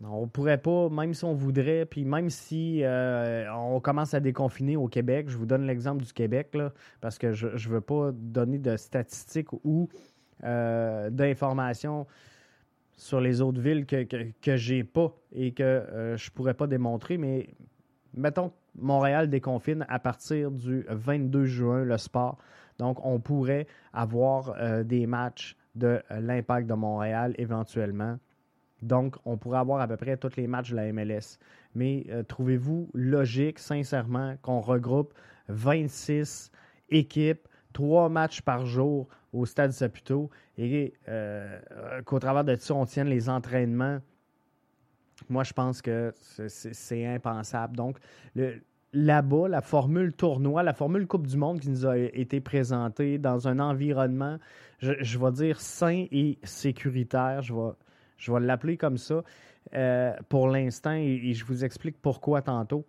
On 0.02 0.22
ne 0.22 0.26
pourrait 0.26 0.58
pas, 0.58 0.88
même 0.88 1.12
si 1.12 1.24
on 1.24 1.34
voudrait, 1.34 1.84
puis 1.84 2.04
même 2.04 2.30
si 2.30 2.82
euh, 2.82 3.52
on 3.54 3.80
commence 3.80 4.14
à 4.14 4.20
déconfiner 4.20 4.76
au 4.76 4.88
Québec, 4.88 5.28
je 5.28 5.36
vous 5.36 5.44
donne 5.44 5.66
l'exemple 5.66 6.02
du 6.02 6.12
Québec, 6.12 6.56
parce 7.02 7.18
que 7.18 7.32
je 7.32 7.48
ne 7.48 7.74
veux 7.74 7.82
pas 7.82 8.10
donner 8.12 8.58
de 8.58 8.76
statistiques 8.76 9.52
ou 9.62 9.90
d'informations 10.42 12.06
sur 13.00 13.20
les 13.20 13.40
autres 13.40 13.60
villes 13.60 13.86
que, 13.86 14.04
que, 14.42 14.56
j'ai 14.56 14.84
pas 14.84 15.14
et 15.32 15.52
que 15.52 15.62
euh, 15.62 16.16
je 16.18 16.30
pourrais 16.30 16.52
pas 16.52 16.66
démontrer, 16.66 17.16
mais 17.16 17.48
mettons 18.14 18.52
Montréal 18.76 19.28
déconfine 19.28 19.84
à 19.88 19.98
partir 19.98 20.50
du 20.50 20.84
22 20.88 21.44
juin 21.44 21.84
le 21.84 21.98
sport. 21.98 22.38
Donc, 22.78 23.04
on 23.04 23.18
pourrait 23.20 23.66
avoir 23.92 24.54
euh, 24.58 24.82
des 24.84 25.06
matchs 25.06 25.56
de 25.74 26.02
euh, 26.10 26.20
l'impact 26.20 26.66
de 26.66 26.74
Montréal 26.74 27.34
éventuellement. 27.38 28.18
Donc, 28.82 29.16
on 29.24 29.36
pourrait 29.36 29.58
avoir 29.58 29.80
à 29.80 29.88
peu 29.88 29.96
près 29.96 30.16
tous 30.16 30.36
les 30.36 30.46
matchs 30.46 30.70
de 30.70 30.76
la 30.76 30.92
MLS. 30.92 31.38
Mais 31.74 32.06
trouvez-vous 32.26 32.88
logique, 32.94 33.58
sincèrement, 33.58 34.36
qu'on 34.42 34.60
regroupe 34.60 35.12
26 35.48 36.50
équipes, 36.88 37.46
trois 37.72 38.08
matchs 38.08 38.40
par 38.40 38.66
jour 38.66 39.06
au 39.32 39.44
Stade 39.46 39.72
Saputo? 39.72 40.30
Et 40.58 40.92
euh, 41.08 41.58
qu'au 42.04 42.18
travers 42.18 42.44
de 42.44 42.54
ça, 42.56 42.74
on 42.74 42.84
tienne 42.84 43.08
les 43.08 43.30
entraînements. 43.30 44.00
Moi, 45.28 45.44
je 45.44 45.52
pense 45.52 45.82
que 45.82 46.12
c'est 46.48 47.06
impensable. 47.06 47.76
Donc, 47.76 47.98
là-bas, 48.92 49.48
la 49.48 49.60
formule 49.60 50.12
tournoi, 50.12 50.62
la 50.62 50.72
formule 50.72 51.06
Coupe 51.06 51.26
du 51.26 51.36
Monde 51.36 51.60
qui 51.60 51.70
nous 51.70 51.86
a 51.86 51.96
été 51.96 52.40
présentée 52.40 53.18
dans 53.18 53.48
un 53.48 53.58
environnement, 53.58 54.38
je, 54.78 55.18
vais 55.18 55.32
dire 55.32 55.60
sain 55.60 56.06
et 56.10 56.38
sécuritaire, 56.42 57.42
je 57.42 57.54
vais, 57.54 57.72
je 58.16 58.32
vais 58.32 58.40
l'appeler 58.40 58.76
comme 58.76 58.96
ça 58.96 59.22
euh, 59.74 60.14
pour 60.28 60.48
l'instant 60.48 60.92
et, 60.92 61.32
je 61.34 61.44
vous 61.44 61.64
explique 61.64 62.00
pourquoi 62.00 62.42
tantôt. 62.42 62.84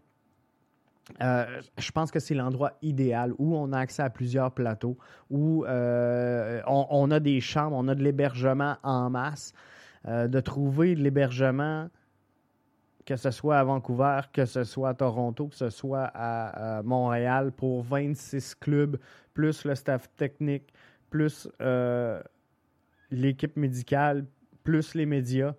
Euh, 1.21 1.61
je 1.77 1.91
pense 1.91 2.09
que 2.09 2.19
c'est 2.19 2.35
l'endroit 2.35 2.73
idéal 2.81 3.33
où 3.37 3.55
on 3.55 3.73
a 3.73 3.79
accès 3.79 4.01
à 4.01 4.09
plusieurs 4.09 4.51
plateaux, 4.51 4.97
où 5.29 5.65
euh, 5.65 6.61
on, 6.67 7.11
a 7.11 7.19
des 7.19 7.41
chambres, 7.41 7.75
on 7.75 7.87
a 7.87 7.95
de 7.95 8.03
l'hébergement 8.03 8.77
en 8.83 9.09
masse. 9.09 9.53
De 10.07 10.39
trouver 10.39 10.95
de 10.95 11.03
l'hébergement, 11.03 11.87
que 13.05 13.15
ce 13.15 13.31
soit 13.31 13.57
à 13.57 13.63
Vancouver, 13.63 14.21
que 14.31 14.45
ce 14.45 14.63
soit 14.63 14.89
à 14.89 14.93
Toronto, 14.93 15.47
que 15.47 15.55
ce 15.55 15.69
soit 15.69 16.11
à, 16.13 16.81
Montréal, 16.83 17.51
pour 17.51 17.83
26 17.83 18.55
clubs, 18.55 18.97
plus 19.33 19.65
le 19.65 19.75
staff 19.75 20.09
technique, 20.15 20.73
plus 21.09 21.49
l'équipe 23.11 23.57
médicale, 23.57 24.25
plus 24.63 24.95
les 24.95 25.05
médias 25.05 25.53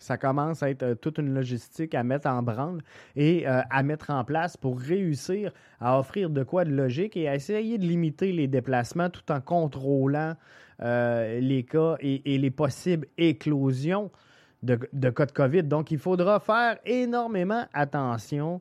ça 0.00 0.16
commence 0.16 0.62
à 0.62 0.70
être 0.70 0.82
euh, 0.82 0.94
toute 0.94 1.18
une 1.18 1.32
logistique 1.34 1.94
à 1.94 2.02
mettre 2.02 2.26
en 2.28 2.42
branle 2.42 2.82
et 3.14 3.46
euh, 3.46 3.60
à 3.70 3.82
mettre 3.82 4.10
en 4.10 4.24
place 4.24 4.56
pour 4.56 4.80
réussir 4.80 5.52
à 5.78 5.98
offrir 5.98 6.30
de 6.30 6.42
quoi 6.42 6.64
de 6.64 6.70
logique 6.70 7.16
et 7.16 7.28
à 7.28 7.34
essayer 7.34 7.78
de 7.78 7.84
limiter 7.84 8.32
les 8.32 8.48
déplacements 8.48 9.10
tout 9.10 9.30
en 9.30 9.40
contrôlant 9.40 10.34
euh, 10.82 11.38
les 11.40 11.62
cas 11.62 11.96
et, 12.00 12.38
les 12.38 12.50
possibles 12.50 13.06
éclosions 13.18 14.10
de, 14.62 14.76
cas 15.10 15.26
de 15.26 15.32
COVID. 15.32 15.62
Donc, 15.64 15.90
il 15.90 15.98
faudra 15.98 16.40
faire 16.40 16.78
énormément 16.84 17.66
attention. 17.72 18.60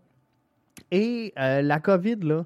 Et 0.92 1.34
la 1.36 1.80
COVID, 1.80 2.18
là, 2.18 2.46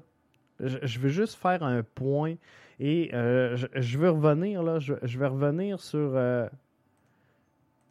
je, 0.60 0.98
veux 0.98 1.08
juste 1.08 1.34
faire 1.34 1.62
un 1.62 1.82
point 1.82 2.34
et 2.80 3.10
je, 3.12 3.98
veux 3.98 4.10
revenir, 4.10 4.62
là, 4.62 4.78
je, 4.78 4.94
je 5.02 5.18
vais 5.18 5.26
revenir 5.26 5.80
sur 5.80 6.18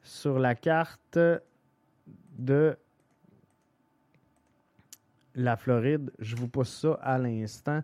sur 0.04 0.38
la 0.38 0.54
carte 0.54 1.18
de 2.38 2.78
la 5.36 5.58
Floride. 5.58 6.12
Je 6.20 6.36
vous 6.36 6.48
pose 6.48 6.70
ça 6.70 7.00
à 7.02 7.18
l'instant. 7.18 7.82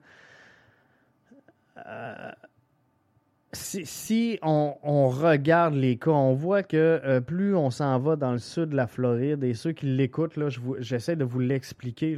Si, 3.52 4.38
on, 4.44 5.08
regarde 5.10 5.74
les 5.74 5.98
cas, 5.98 6.12
on 6.12 6.34
voit 6.34 6.62
que 6.62 7.02
euh, 7.04 7.20
plus 7.20 7.56
on 7.56 7.72
s'en 7.72 7.98
va 7.98 8.16
dans 8.16 8.34
le 8.34 8.38
sud 8.38 8.70
de 8.70 8.76
la 8.76 8.86
Floride, 8.86 9.44
et 9.44 9.56
ceux 9.56 9.72
qui 9.72 9.88
l'écoutent, 9.88 10.38
j'essaie 10.80 11.16
de 11.16 11.24
vous 11.24 11.40
l'expliquer 11.40 12.18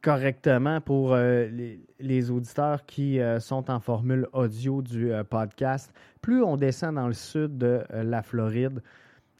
correctement 0.00 0.80
pour 0.80 1.14
euh, 1.14 1.48
les, 2.00 2.30
auditeurs 2.32 2.84
qui 2.84 3.20
euh, 3.20 3.38
sont 3.38 3.70
en 3.70 3.78
formule 3.78 4.26
audio 4.32 4.82
du 4.82 5.12
podcast. 5.30 5.92
Plus 6.20 6.42
on 6.42 6.56
descend 6.56 6.96
dans 6.96 7.06
le 7.06 7.12
sud 7.12 7.56
de 7.56 7.84
la 7.92 8.22
Floride, 8.24 8.82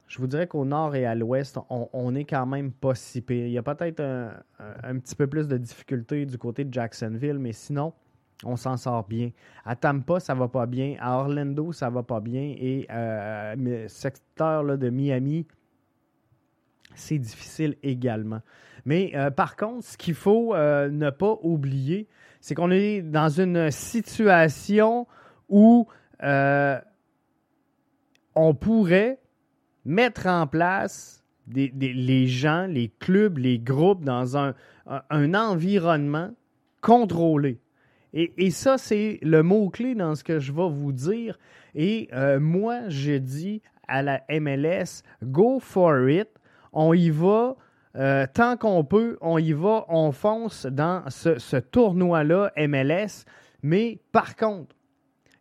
je 0.07 0.19
vous 0.19 0.29
dirais 0.29 0.47
qu'au 0.47 0.65
nord 0.65 0.95
et 0.95 1.07
à 1.07 1.17
l'ouest, 1.17 1.59
on, 1.71 2.15
est 2.15 2.25
quand 2.25 2.47
même 2.47 2.71
pas 2.71 2.95
si 2.95 3.21
pire. 3.21 3.47
Il 3.47 3.53
y 3.53 3.59
a 3.59 3.63
peut-être 3.63 4.01
un, 4.01 4.99
petit 4.99 5.17
peu 5.17 5.27
plus 5.27 5.49
de 5.49 5.57
difficultés 5.57 6.27
du 6.27 6.39
côté 6.39 6.65
de 6.65 6.73
Jacksonville, 6.73 7.39
mais 7.39 7.53
sinon, 7.53 7.95
on 8.45 8.57
s'en 8.57 8.77
sort 8.77 9.07
bien. 9.07 9.31
À 9.65 9.77
Tampa, 9.77 10.21
ça 10.21 10.35
va 10.35 10.49
pas 10.49 10.67
bien. 10.67 10.97
À 11.01 11.19
Orlando, 11.19 11.73
ça 11.73 11.91
va 11.91 12.03
pas 12.03 12.21
bien. 12.21 12.55
Et 12.59 12.87
le 12.91 13.87
secteur 13.89 14.63
là, 14.63 14.77
de 14.77 14.91
Miami, 14.91 15.47
c'est 16.95 17.19
difficile 17.19 17.77
également. 17.83 18.41
Mais 18.85 19.13
euh, 19.15 19.31
par 19.31 19.57
contre, 19.57 19.87
ce 19.87 19.97
qu'il 19.97 20.15
faut 20.15 20.55
euh, 20.55 20.89
ne 20.91 21.11
pas 21.11 21.39
oublier, 21.43 22.09
c'est 22.41 22.55
qu'on 22.55 22.71
est 22.71 23.03
dans 23.03 23.29
une 23.29 23.71
situation 23.71 25.07
où 25.49 25.87
euh, 26.23 26.81
on 28.35 28.55
pourrait 28.55 29.21
mettre 29.85 30.27
en 30.27 30.47
place 30.47 31.25
les 31.49 32.27
gens, 32.27 32.67
les 32.67 32.89
clubs, 32.89 33.39
les 33.39 33.59
groupes 33.59 34.05
dans 34.05 34.37
un, 34.37 34.55
environnement 35.11 36.31
contrôlé. 36.81 37.61
Et, 38.15 38.51
ça, 38.51 38.77
c'est 38.77 39.19
le 39.23 39.43
mot-clé 39.43 39.95
dans 39.95 40.15
ce 40.15 40.23
que 40.23 40.39
je 40.39 40.53
vais 40.53 40.69
vous 40.69 40.93
dire. 40.93 41.39
Et 41.75 42.09
euh, 42.13 42.39
moi, 42.41 42.89
je 42.89 43.13
dis 43.13 43.63
à 43.89 44.03
la 44.03 44.23
MLS, 44.29 45.03
go 45.23 45.59
for 45.61 46.09
it. 46.09 46.29
On 46.73 46.93
y 46.93 47.11
va. 47.11 47.57
Euh, 47.95 48.27
tant 48.33 48.57
qu'on 48.57 48.85
peut, 48.85 49.19
on 49.21 49.37
y 49.37 49.53
va, 49.53 49.85
on 49.89 50.13
fonce 50.13 50.65
dans 50.67 51.03
ce, 51.09 51.57
tournoi-là 51.59 52.51
MLS. 52.57 53.25
Mais 53.63 53.99
par 54.13 54.37
contre, 54.37 54.75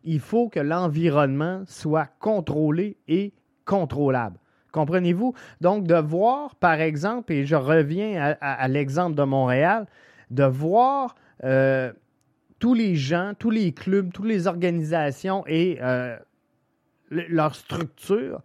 il 0.03 0.19
faut 0.19 0.49
que 0.49 0.59
l'environnement 0.59 1.63
soit 1.65 2.09
contrôlé 2.19 2.97
et 3.07 3.33
contrôlable. 3.65 4.37
Comprenez-vous? 4.71 5.33
Donc, 5.59 5.85
de 5.85 5.95
voir, 5.95 6.55
par 6.55 6.79
exemple, 6.79 7.33
et 7.33 7.45
je 7.45 7.55
reviens 7.55 8.35
à, 8.39 8.67
l'exemple 8.67 9.15
de 9.15 9.23
Montréal, 9.23 9.85
de 10.29 10.45
voir 10.45 11.15
euh, 11.43 11.91
tous 12.61 12.75
les 12.75 12.95
gens, 12.95 13.33
tous 13.37 13.49
les 13.49 13.73
clubs, 13.73 14.13
toutes 14.13 14.27
les 14.27 14.47
organisations 14.47 15.43
et 15.47 15.79
euh, 15.81 16.15
leur 17.09 17.55
structure 17.55 18.41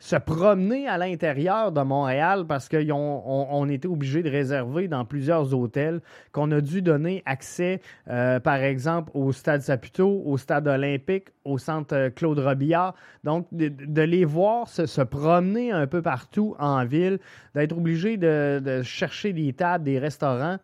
se 0.00 0.16
promener 0.16 0.88
à 0.88 0.96
l'intérieur 0.96 1.72
de 1.72 1.82
Montréal 1.82 2.46
parce 2.48 2.70
qu'on 2.70 3.22
on, 3.26 3.68
était 3.68 3.86
obligé 3.86 4.22
de 4.22 4.30
réserver 4.30 4.88
dans 4.88 5.04
plusieurs 5.04 5.54
hôtels, 5.54 6.00
qu'on 6.32 6.50
a 6.52 6.62
dû 6.62 6.80
donner 6.80 7.22
accès, 7.26 7.82
euh, 8.08 8.40
par 8.40 8.56
exemple, 8.56 9.10
au 9.14 9.30
Stade 9.30 9.60
Saputo, 9.60 10.22
au 10.24 10.38
Stade 10.38 10.66
olympique, 10.66 11.28
au 11.44 11.58
Centre 11.58 11.94
euh, 11.94 12.10
Claude 12.10 12.38
Robillard. 12.38 12.94
Donc, 13.24 13.46
de, 13.52 14.02
les 14.02 14.24
voir 14.24 14.68
se, 14.68 15.02
promener 15.02 15.70
un 15.70 15.86
peu 15.86 16.00
partout 16.00 16.56
en 16.58 16.86
ville, 16.86 17.18
d'être 17.54 17.76
obligé 17.76 18.16
de, 18.16 18.80
chercher 18.82 19.34
des 19.34 19.52
tables, 19.52 19.84
des 19.84 19.98
restaurants. 19.98 20.56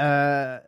Euh, 0.00 0.58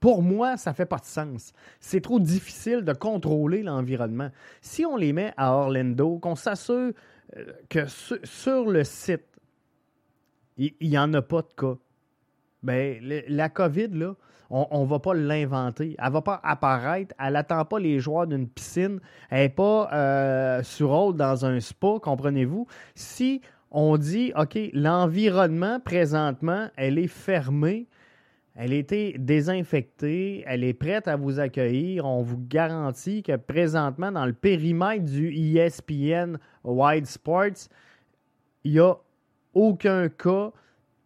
pour 0.00 0.22
moi, 0.22 0.56
ça 0.56 0.70
ne 0.70 0.74
fait 0.74 0.86
pas 0.86 0.98
de 0.98 1.04
sens. 1.04 1.52
C'est 1.78 2.00
trop 2.00 2.18
difficile 2.18 2.82
de 2.82 2.92
contrôler 2.92 3.62
l'environnement. 3.62 4.30
Si 4.62 4.84
on 4.86 4.96
les 4.96 5.12
met 5.12 5.32
à 5.36 5.52
Orlando, 5.52 6.18
qu'on 6.18 6.34
s'assure 6.34 6.92
euh, 7.36 7.52
que 7.68 7.86
sur 8.24 8.68
le 8.68 8.82
site, 8.82 9.26
il 10.56 10.74
n'y 10.80 10.98
en 10.98 11.12
a 11.14 11.22
pas 11.22 11.42
de 11.42 11.52
cas, 11.56 11.76
bien, 12.62 12.98
la 13.28 13.48
COVID, 13.48 13.88
là, 13.88 14.14
on 14.50 14.82
ne 14.82 14.86
va 14.86 14.98
pas 14.98 15.14
l'inventer. 15.14 15.94
Elle 15.98 16.08
ne 16.08 16.12
va 16.12 16.22
pas 16.22 16.40
apparaître. 16.42 17.14
Elle 17.20 17.34
n'attend 17.34 17.64
pas 17.64 17.78
les 17.78 18.00
joueurs 18.00 18.26
d'une 18.26 18.48
piscine. 18.48 18.98
Elle 19.30 19.42
n'est 19.42 19.48
pas 19.48 19.88
euh, 19.92 20.62
sur 20.64 21.14
dans 21.14 21.46
un 21.46 21.60
spa, 21.60 22.00
comprenez-vous? 22.02 22.66
Si 22.96 23.40
on 23.70 23.96
dit, 23.96 24.32
OK, 24.36 24.58
l'environnement, 24.72 25.78
présentement, 25.78 26.68
elle 26.76 26.98
est 26.98 27.06
fermée, 27.06 27.86
elle 28.62 28.74
a 28.74 28.76
été 28.76 29.16
désinfectée, 29.18 30.44
elle 30.46 30.64
est 30.64 30.74
prête 30.74 31.08
à 31.08 31.16
vous 31.16 31.40
accueillir. 31.40 32.04
On 32.04 32.20
vous 32.20 32.36
garantit 32.36 33.22
que 33.22 33.34
présentement, 33.36 34.12
dans 34.12 34.26
le 34.26 34.34
périmètre 34.34 35.06
du 35.06 35.32
ESPN 35.34 36.36
Wide 36.62 37.06
Sports, 37.06 37.70
il 38.64 38.72
n'y 38.72 38.78
a 38.78 38.96
aucun 39.54 40.10
cas 40.10 40.52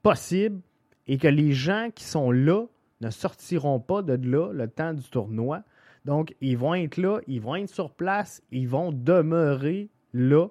possible 0.02 0.62
et 1.06 1.16
que 1.16 1.28
les 1.28 1.52
gens 1.52 1.90
qui 1.94 2.02
sont 2.02 2.32
là 2.32 2.64
ne 3.00 3.10
sortiront 3.10 3.78
pas 3.78 4.02
de 4.02 4.14
là 4.14 4.52
le 4.52 4.66
temps 4.66 4.92
du 4.92 5.08
tournoi. 5.08 5.62
Donc, 6.04 6.34
ils 6.40 6.58
vont 6.58 6.74
être 6.74 6.96
là, 6.96 7.20
ils 7.28 7.40
vont 7.40 7.54
être 7.54 7.70
sur 7.70 7.92
place, 7.92 8.42
ils 8.50 8.68
vont 8.68 8.90
demeurer 8.90 9.90
là. 10.12 10.48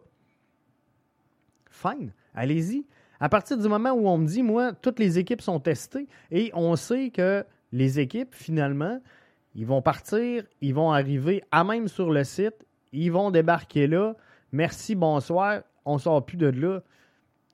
Fine, 1.69 2.13
allez-y. 2.33 2.85
À 3.23 3.29
partir 3.29 3.57
du 3.57 3.69
moment 3.69 3.91
où 3.91 4.05
on 4.09 4.17
me 4.17 4.27
dit, 4.27 4.43
moi, 4.43 4.73
toutes 4.73 4.99
les 4.99 5.17
équipes 5.17 5.39
sont 5.39 5.57
testées 5.57 6.09
et 6.29 6.51
on 6.53 6.75
sait 6.75 7.09
que 7.09 7.45
les 7.71 7.97
équipes, 8.01 8.35
finalement, 8.35 8.99
ils 9.55 9.65
vont 9.65 9.81
partir, 9.81 10.43
ils 10.59 10.73
vont 10.73 10.91
arriver 10.91 11.41
à 11.49 11.63
même 11.63 11.87
sur 11.87 12.11
le 12.11 12.25
site, 12.25 12.65
ils 12.91 13.13
vont 13.13 13.31
débarquer 13.31 13.87
là. 13.87 14.13
Merci, 14.51 14.93
bonsoir, 14.93 15.61
on 15.85 15.93
ne 15.93 15.99
sort 15.99 16.25
plus 16.25 16.35
de 16.35 16.47
là. 16.47 16.81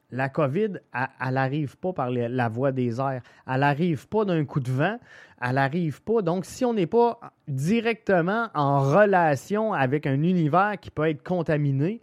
La 0.10 0.28
COVID, 0.28 0.80
elle 0.92 1.34
n'arrive 1.36 1.78
pas 1.78 1.94
par 1.94 2.10
la 2.10 2.50
voie 2.50 2.72
des 2.72 3.00
airs. 3.00 3.22
Elle 3.46 3.60
n'arrive 3.60 4.08
pas 4.08 4.26
d'un 4.26 4.46
coup 4.46 4.62
de 4.62 4.72
vent. 4.72 4.98
Elle 5.40 5.54
n'arrive 5.54 6.02
pas. 6.02 6.24
Donc, 6.24 6.46
si 6.46 6.66
on 6.66 6.74
n'est 6.74 6.88
pas 6.88 7.20
directement 7.48 8.48
en 8.56 8.80
relation 8.80 9.72
avec 9.72 10.08
un 10.08 10.24
univers 10.24 10.80
qui 10.82 10.90
peut 10.90 11.08
être 11.08 11.22
contaminé, 11.22 12.02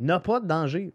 n'a 0.00 0.20
pas 0.20 0.40
de 0.40 0.46
danger. 0.46 0.94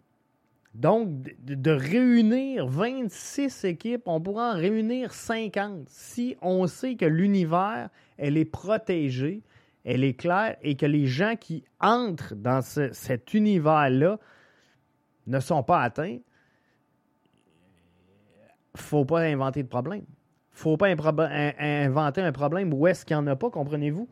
Donc, 0.75 1.10
de, 1.39 1.71
réunir 1.71 2.67
26 2.67 3.65
équipes, 3.65 4.03
on 4.05 4.21
pourra 4.21 4.51
en 4.51 4.55
réunir 4.55 5.13
50 5.13 5.89
si 5.89 6.38
on 6.41 6.67
sait 6.67 6.95
que 6.95 7.05
l'univers, 7.05 7.89
elle 8.17 8.38
est 8.38 8.45
protégée, 8.45 9.41
elle 9.84 10.03
est 10.03 10.13
claire 10.13 10.58
et 10.62 10.75
que 10.75 10.86
les 10.86 11.08
gens 11.08 11.36
qui 11.36 11.63
entrent 11.79 12.36
dans 12.36 12.62
cet 12.62 13.34
univers-là 13.34 14.19
ne 15.25 15.39
sont 15.39 15.63
pas 15.63 15.82
atteints. 15.82 16.19
faut 18.75 19.05
pas 19.05 19.21
inventer 19.21 19.63
de 19.63 19.67
problème. 19.67 20.05
faut 20.51 20.77
pas 20.77 20.88
inventer 20.89 22.21
un 22.21 22.32
problème 22.32 22.73
où 22.73 22.86
est-ce 22.86 23.05
qu'il 23.05 23.17
n'y 23.17 23.23
en 23.23 23.27
a 23.27 23.36
pas, 23.36 23.49
comprenez-vous? 23.49 24.08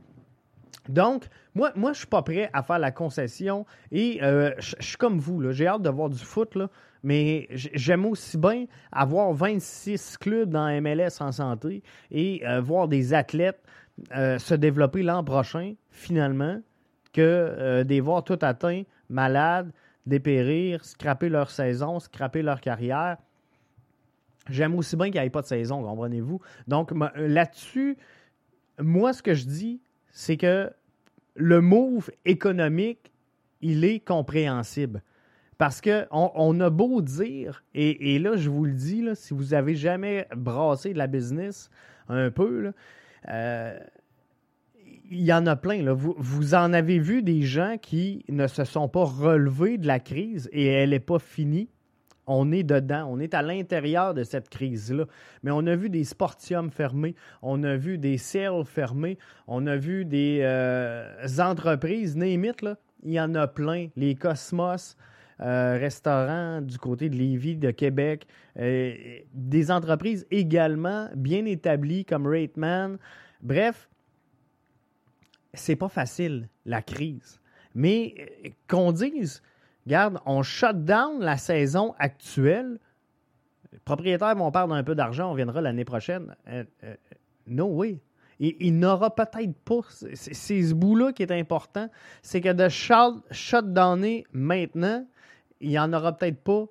Donc, 0.90 1.26
moi, 1.54 1.72
moi 1.76 1.94
je 1.94 2.00
suis 2.00 2.08
pas 2.08 2.22
prêt 2.22 2.50
à 2.54 2.64
faire 2.64 2.80
la 2.80 2.92
concession 2.92 3.66
et 3.92 4.20
euh, 4.22 4.52
je 4.60 4.76
suis 4.80 4.98
comme 4.98 5.20
vous, 5.20 5.52
j'ai 5.52 5.68
hâte 5.68 5.82
de 5.82 5.90
voir 5.90 6.10
du 6.10 6.20
foot, 6.20 6.58
mais 7.04 7.48
j'aime 7.52 8.06
aussi 8.06 8.38
bien 8.38 8.66
avoir 8.92 9.34
26 9.34 10.18
clubs 10.18 10.50
dans 10.50 10.70
MLS 10.82 11.22
en 11.22 11.32
santé 11.32 11.84
et 12.12 12.46
euh, 12.48 12.62
voir 12.62 12.88
des 12.88 13.14
athlètes 13.14 13.62
euh, 14.16 14.38
se 14.38 14.54
développer 14.54 15.02
l'an 15.02 15.24
prochain, 15.24 15.74
finalement, 15.90 16.60
que 17.14 17.82
des 17.84 18.00
voir 18.00 18.24
tout 18.24 18.38
atteints, 18.42 18.84
malades, 19.10 19.72
dépérir, 20.06 20.86
scraper 20.86 21.30
leur 21.30 21.50
saison, 21.50 22.00
scraper 22.00 22.44
leur 22.44 22.62
carrière. 22.62 23.18
J'aime 24.50 24.76
aussi 24.76 24.96
bien 24.96 25.10
qu'il 25.10 25.20
n'y 25.20 25.28
ait 25.28 25.32
pas 25.32 25.42
de 25.42 25.48
saison, 25.48 25.82
comprenez-vous? 25.82 26.40
Donc, 26.68 26.92
là-dessus, 27.16 27.98
moi, 28.80 29.14
ce 29.14 29.24
que 29.24 29.34
je 29.34 29.46
dis, 29.46 29.82
c'est 30.18 30.36
que 30.36 30.72
le 31.36 31.62
move 31.62 32.10
économique, 32.26 33.12
il 33.62 33.86
est 33.86 34.00
compréhensible. 34.00 35.04
Parce 35.60 35.80
qu'on 35.80 36.32
on 36.34 36.60
a 36.60 36.72
beau 36.72 37.04
dire, 37.04 37.64
et, 37.76 38.18
là, 38.18 38.36
je 38.36 38.50
vous 38.50 38.66
le 38.66 38.74
dis, 38.74 39.06
si 39.14 39.36
vous 39.36 39.54
avez 39.54 39.76
jamais 39.76 40.28
brassé 40.36 40.94
de 40.94 40.98
la 40.98 41.06
business 41.06 41.70
un 42.10 42.32
peu, 42.32 42.72
euh, 43.30 43.80
il 45.12 45.22
y 45.22 45.32
en 45.32 45.46
a 45.46 45.56
plein. 45.56 45.94
Vous, 45.94 46.16
vous, 46.18 46.56
en 46.56 46.74
avez 46.74 46.98
vu 46.98 47.22
des 47.22 47.44
gens 47.44 47.78
qui 47.80 48.26
ne 48.28 48.48
se 48.48 48.64
sont 48.64 48.90
pas 48.90 49.06
relevés 49.06 49.78
de 49.78 49.86
la 49.86 50.00
crise 50.00 50.50
et 50.52 50.66
elle 50.66 50.90
n'est 50.90 51.00
pas 51.00 51.20
finie 51.20 51.70
on 52.28 52.52
est 52.52 52.64
dedans, 52.64 53.08
on 53.10 53.20
est 53.20 53.34
à 53.34 53.42
l'intérieur 53.42 54.14
de 54.14 54.24
cette 54.24 54.50
crise-là. 54.50 55.06
Mais 55.44 55.52
on 55.52 55.66
a 55.66 55.76
vu 55.76 55.90
des 55.90 56.04
sportiums 56.04 56.70
fermés, 56.70 57.16
on 57.42 57.64
a 57.64 57.78
vu 57.78 57.98
des 57.98 58.18
sales 58.18 58.66
fermés, 58.66 59.18
on 59.48 59.66
a 59.66 59.78
vu 59.78 60.06
des 60.06 60.42
euh, 60.42 61.28
entreprises, 61.40 62.16
Némit, 62.16 62.62
là, 62.62 62.78
il 63.04 63.14
y 63.14 63.20
en 63.20 63.34
a 63.36 63.48
plein. 63.48 63.88
Les 63.96 64.16
Cosmos, 64.16 64.98
euh, 65.40 65.78
restaurants 65.80 66.62
du 66.62 66.78
côté 66.78 67.10
de 67.10 67.16
Lévis, 67.16 67.56
de 67.56 67.72
Québec, 67.72 68.28
euh, 68.60 68.94
des 69.34 69.72
entreprises 69.72 70.26
également 70.32 71.10
bien 71.16 71.46
établies 71.46 72.06
comme 72.06 72.28
Rateman. 72.28 72.98
Bref, 73.42 73.88
c'est 75.54 75.76
pas 75.76 75.90
facile, 75.90 76.50
la 76.66 76.82
crise. 76.82 77.40
Mais 77.76 78.52
qu'on 78.68 78.92
dise 78.92 79.42
Regarde, 79.88 80.20
on 80.26 80.44
shut 80.44 80.84
down 80.84 81.22
la 81.22 81.38
saison 81.38 81.96
actuelle. 81.98 82.78
Les 83.72 83.80
propriétaires 83.80 84.36
vont 84.36 84.52
perdre 84.52 84.74
un 84.74 84.84
peu 84.84 84.96
d'argent, 84.96 85.32
on 85.32 85.34
viendra 85.34 85.62
l'année 85.62 85.86
prochaine. 85.86 86.36
Euh, 86.50 86.66
euh, 86.84 86.94
no 87.46 87.68
way. 87.68 88.02
Et 88.42 88.58
il 88.60 88.78
n'aura 88.80 89.16
peut-être 89.16 89.56
pas. 89.64 89.80
C'est 90.14 90.62
ce 90.62 90.74
bout-là 90.74 91.14
qui 91.14 91.24
est 91.24 91.32
important. 91.32 91.88
C'est 92.22 92.42
que 92.42 92.52
de 92.52 92.68
shut, 92.68 93.64
maintenant, 94.34 95.06
il 95.62 95.70
n'y 95.70 95.80
en 95.80 95.94
aura 95.94 96.18
peut-être 96.18 96.44
pas 96.44 96.66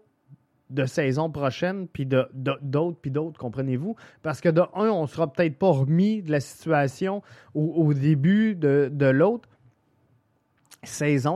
de 0.69 0.85
saison 0.85 1.31
prochaine, 1.31 1.89
puis 1.89 2.05
d'autres, 2.05 2.99
puis 3.01 3.11
d'autres, 3.11 3.41
comprenez-vous? 3.41 3.97
Parce 4.23 4.43
que 4.43 4.51
de 4.51 4.61
un, 4.61 4.91
on 4.91 5.03
ne 5.03 5.07
sera 5.07 5.33
peut-être 5.33 5.59
pas 5.59 5.71
remis 5.71 6.23
de 6.23 6.33
la 6.33 6.41
situation 6.41 7.23
au, 7.55 7.95
début 7.95 8.57
de 8.57 9.07
l'autre 9.07 9.49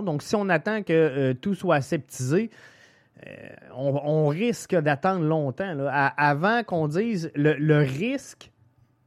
Donc, 0.02 0.22
si 0.22 0.36
on 0.36 0.48
attend 0.48 0.82
que 0.82 0.92
euh, 0.92 1.34
tout 1.34 1.54
soit 1.54 1.76
aseptisé, 1.76 2.50
euh, 3.26 3.30
on, 3.74 4.28
risque 4.28 4.74
d'attendre 4.74 5.24
longtemps. 5.24 5.74
avant 5.88 6.62
qu'on 6.62 6.88
dise 6.88 7.30
le, 7.34 7.78
risque 7.78 8.50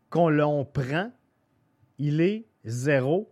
qu'on 0.10 0.66
prend, 0.66 1.12
il 1.98 2.22
est 2.22 2.46
zéro. 2.66 3.32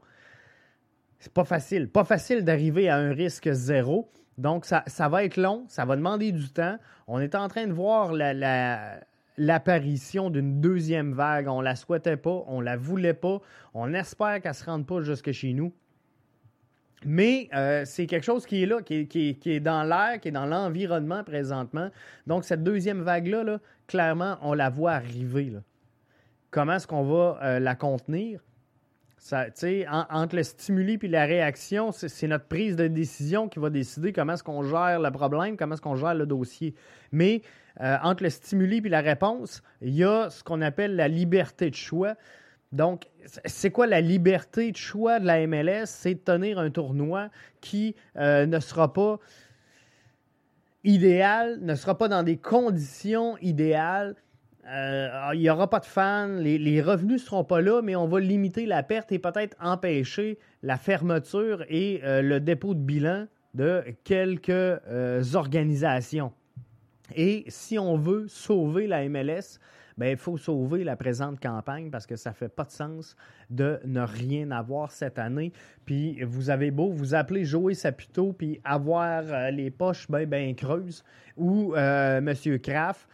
c'est 1.20 1.34
pas 1.34 1.44
facile. 1.44 1.90
Pas 1.90 2.04
facile 2.04 2.44
d'arriver 2.44 2.90
à 2.90 2.98
un 2.98 3.14
risque 3.14 3.52
zéro. 3.52 4.12
Donc, 4.38 4.66
ça, 4.66 5.10
va 5.10 5.24
être 5.24 5.38
long, 5.38 5.66
ça 5.68 5.86
va 5.86 5.96
demander 5.96 6.32
du 6.32 6.50
temps. 6.50 6.78
On 7.08 7.20
est 7.20 7.36
en 7.36 7.48
train 7.48 7.68
de 7.68 7.74
voir 7.74 8.12
l'apparition 9.38 10.30
d'une 10.32 10.62
deuxième 10.62 11.14
vague. 11.14 11.48
On 11.48 11.62
la 11.62 11.76
souhaitait 11.76 12.18
pas, 12.18 12.44
on 12.48 12.62
la 12.62 12.78
voulait 12.78 13.14
pas. 13.14 13.40
On 13.76 13.94
espère 13.94 14.42
qu'elle 14.42 14.52
ne 14.52 14.56
se 14.56 14.66
rende 14.66 14.88
pas 14.88 15.02
jusque 15.02 15.32
chez 15.32 15.54
nous. 15.54 15.74
Mais 17.06 17.50
euh, 17.54 17.84
c'est 17.86 18.06
quelque 18.06 18.24
chose 18.24 18.46
qui 18.46 18.64
est 18.64 18.66
là, 18.66 18.82
qui 18.82 19.08
est, 19.46 19.60
dans 19.60 19.84
l'air, 19.84 20.20
qui 20.20 20.28
est 20.28 20.32
dans 20.32 20.46
l'environnement 20.46 21.24
présentement. 21.24 21.90
Donc, 22.28 22.46
cette 22.46 22.64
deuxième 22.64 23.02
vague-là, 23.02 23.60
clairement, 23.88 24.38
on 24.42 24.54
la 24.54 24.70
voit 24.70 24.92
arriver. 24.92 25.54
Comment 26.52 26.74
est-ce 26.74 26.88
qu'on 26.88 27.04
va 27.04 27.40
euh, 27.42 27.60
la 27.60 27.76
contenir? 27.76 28.42
Entre 30.10 30.36
le 30.36 30.44
stimuli 30.44 30.98
et 31.02 31.08
la 31.08 31.26
réaction, 31.26 31.92
c'est 31.92 32.28
notre 32.28 32.46
prise 32.46 32.76
de 32.76 32.88
décision 32.88 33.48
qui 33.48 33.60
va 33.60 33.70
décider 33.70 34.14
comment 34.14 34.34
est-ce 34.34 34.44
qu'on 34.44 34.64
gère 34.64 35.00
le 35.00 35.12
problème, 35.12 35.58
comment 35.58 35.76
est-ce 35.76 35.82
qu'on 35.82 35.96
gère 35.96 36.16
le 36.16 36.26
dossier. 36.26 36.74
Mais 37.12 37.44
euh, 37.82 37.98
entre 38.02 38.24
le 38.24 38.30
stimuli 38.30 38.82
et 38.84 38.90
la 38.90 39.02
réponse, 39.02 39.62
il 39.82 39.96
y 39.96 40.04
a 40.04 40.30
ce 40.30 40.44
qu'on 40.44 40.62
appelle 40.62 40.96
la 40.96 41.08
liberté 41.08 41.70
de 41.70 41.76
choix. 41.76 42.16
Donc, 42.72 43.08
c'est 43.46 43.72
quoi 43.72 43.86
la 43.86 44.02
liberté 44.02 44.72
de 44.72 44.78
choix 44.78 45.20
de 45.20 45.26
la 45.26 45.46
MLS? 45.46 45.88
C'est 45.88 46.16
de 46.16 46.20
tenir 46.20 46.58
un 46.58 46.70
tournoi 46.70 47.30
qui 47.60 47.96
euh, 48.16 48.46
ne 48.46 48.60
sera 48.60 48.94
pas 48.94 49.20
idéal, 50.84 51.60
ne 51.62 51.76
sera 51.76 51.98
pas 51.98 52.08
dans 52.08 52.24
des 52.24 52.38
conditions 52.38 53.38
idéales. 53.40 54.16
Euh, 54.68 55.10
il 55.34 55.40
n'y 55.42 55.50
aura 55.50 55.70
pas 55.70 55.80
de 55.80 55.86
fans, 55.86 56.38
les, 56.38 56.82
revenus 56.82 57.22
ne 57.22 57.26
seront 57.26 57.44
pas 57.44 57.62
là, 57.62 57.82
mais 57.82 57.96
on 57.96 58.08
va 58.08 58.20
limiter 58.20 58.66
la 58.66 58.84
perte 58.84 59.12
et 59.12 59.20
peut-être 59.20 59.58
empêcher 59.60 60.38
la 60.64 60.78
fermeture 60.78 61.66
et 61.68 62.00
euh, 62.04 62.22
le 62.22 62.40
dépôt 62.40 62.74
de 62.74 62.80
bilan 62.80 63.28
de 63.54 63.84
quelques 64.06 64.80
organisations. 65.36 66.32
Et 67.16 67.44
si 67.50 67.78
on 67.78 67.98
veut 67.98 68.28
sauver 68.30 68.88
la 68.88 69.08
MLS, 69.10 69.60
ben, 70.02 70.14
il 70.14 70.18
faut 70.18 70.36
sauver 70.36 70.84
la 70.84 70.96
présente 70.96 71.40
campagne 71.40 71.92
parce 71.92 72.08
que 72.08 72.16
ça 72.16 72.34
fait 72.34 72.50
pas 72.50 72.64
de 72.64 72.72
sens 72.72 73.16
de 73.52 73.80
ne 73.86 74.02
rien 74.02 74.50
avoir 74.50 74.90
cette 74.90 75.20
année. 75.20 75.54
Puis 75.86 76.24
vous 76.24 76.50
avez 76.50 76.72
beau 76.72 76.90
vous 76.90 77.14
appeler 77.14 77.46
Joey 77.46 77.76
Saputo 77.76 78.34
puis 78.34 78.60
avoir 78.64 79.22
euh, 79.28 79.52
les 79.52 79.70
poches 79.70 80.10
bien 80.10 80.26
ben 80.26 80.56
creuses 80.56 81.04
ou 81.38 81.76
euh, 81.76 82.18
M. 82.18 82.60
Kraft. 82.60 83.08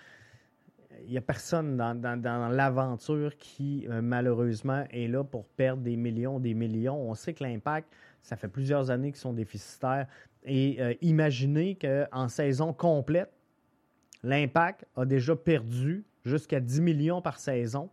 Il 1.04 1.12
n'y 1.12 1.18
a 1.18 1.22
personne 1.22 1.76
dans, 1.76 2.52
l'aventure 2.54 3.36
qui, 3.36 3.86
euh, 3.90 4.02
malheureusement, 4.02 4.86
est 4.90 5.10
là 5.10 5.26
pour 5.26 5.44
perdre 5.44 5.84
des 5.84 5.98
millions, 5.98 6.40
des 6.40 6.54
millions. 6.54 6.98
On 6.98 7.16
sait 7.16 7.34
que 7.34 7.44
l'impact, 7.44 7.92
ça 8.22 8.38
fait 8.38 8.48
plusieurs 8.48 8.92
années 8.92 9.12
qu'ils 9.12 9.20
sont 9.20 9.34
déficitaires. 9.34 10.08
Et 10.46 10.98
imaginez 11.02 11.76
qu'en 11.76 12.30
saison 12.30 12.72
complète, 12.72 13.34
l'impact 14.24 14.86
a 14.96 15.04
déjà 15.04 15.36
perdu 15.36 16.06
jusqu'à 16.28 16.60
10 16.60 16.82
millions 16.82 17.22
par 17.22 17.40
saison. 17.40 17.90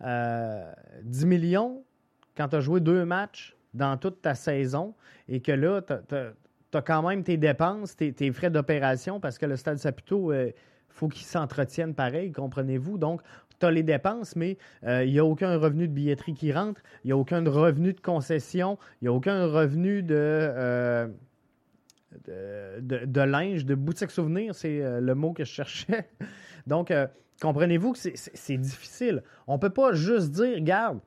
10 0.00 0.06
euh, 0.06 1.26
millions, 1.26 1.84
quand 2.36 2.48
tu 2.48 2.56
as 2.56 2.60
joué 2.60 2.80
deux 2.80 3.04
matchs 3.04 3.54
dans 3.74 3.98
toute 3.98 4.22
ta 4.22 4.34
saison 4.34 4.94
et 5.28 5.40
que 5.40 5.52
là, 5.52 5.82
tu 5.82 6.76
as, 6.76 6.82
quand 6.82 7.06
même 7.06 7.22
tes 7.22 7.36
dépenses, 7.36 7.96
tes, 7.96 8.32
frais 8.32 8.50
d'opération, 8.50 9.20
parce 9.20 9.36
que 9.36 9.44
le 9.44 9.56
Stade 9.56 9.76
Saputo, 9.76 10.32
euh, 10.32 10.50
faut 10.88 11.08
qu'il 11.08 11.26
s'entretienne 11.26 11.94
pareil, 11.94 12.32
comprenez-vous? 12.32 12.96
Donc, 12.96 13.20
tu 13.58 13.66
as 13.66 13.70
les 13.70 13.82
dépenses, 13.82 14.36
mais 14.36 14.56
euh, 14.84 15.04
il 15.04 15.12
n'y 15.12 15.18
a 15.18 15.24
aucun 15.24 15.58
revenu 15.58 15.86
de 15.86 15.92
billetterie 15.92 16.32
qui 16.32 16.50
rentre, 16.50 16.80
il 17.04 17.08
n'y 17.08 17.12
a 17.12 17.16
aucun 17.18 17.44
revenu 17.46 17.92
de 17.92 18.00
concession, 18.00 18.78
il 19.00 19.04
n'y 19.04 19.08
a 19.08 19.12
aucun 19.12 19.46
revenu 19.46 20.02
de, 20.02 21.12
de, 22.26 23.04
de, 23.04 23.20
linge, 23.20 23.66
de 23.66 23.74
boutique 23.74 24.10
souvenir, 24.10 24.54
c'est 24.54 24.80
le 25.00 25.14
mot 25.14 25.34
que 25.34 25.44
je 25.44 25.52
cherchais. 25.52 26.08
Donc, 26.66 26.90
Comprenez-vous 27.40 27.92
que 27.92 27.98
c'est 27.98 28.58
difficile. 28.58 29.22
On 29.46 29.54
ne 29.54 29.58
peut 29.58 29.70
pas 29.70 29.92
juste 29.92 30.30
dire, 30.32 30.56
regarde, 30.56 31.00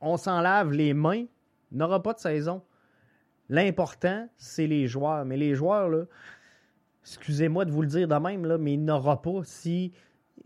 on 0.00 0.16
s'en 0.16 0.40
lave 0.40 0.72
les 0.72 0.94
mains, 0.94 1.26
n'aura 1.70 2.02
pas 2.02 2.12
de 2.12 2.18
saison. 2.18 2.62
L'important, 3.48 4.28
c'est 4.36 4.66
les 4.66 4.88
joueurs. 4.88 5.24
Mais 5.24 5.36
les 5.36 5.54
joueurs, 5.54 6.06
excusez-moi 7.02 7.64
de 7.64 7.70
vous 7.70 7.82
le 7.82 7.88
dire 7.88 8.08
de 8.08 8.14
même, 8.16 8.56
mais 8.56 8.74
il 8.74 8.84
n'aura 8.84 9.22
pas 9.22 9.42
si 9.44 9.92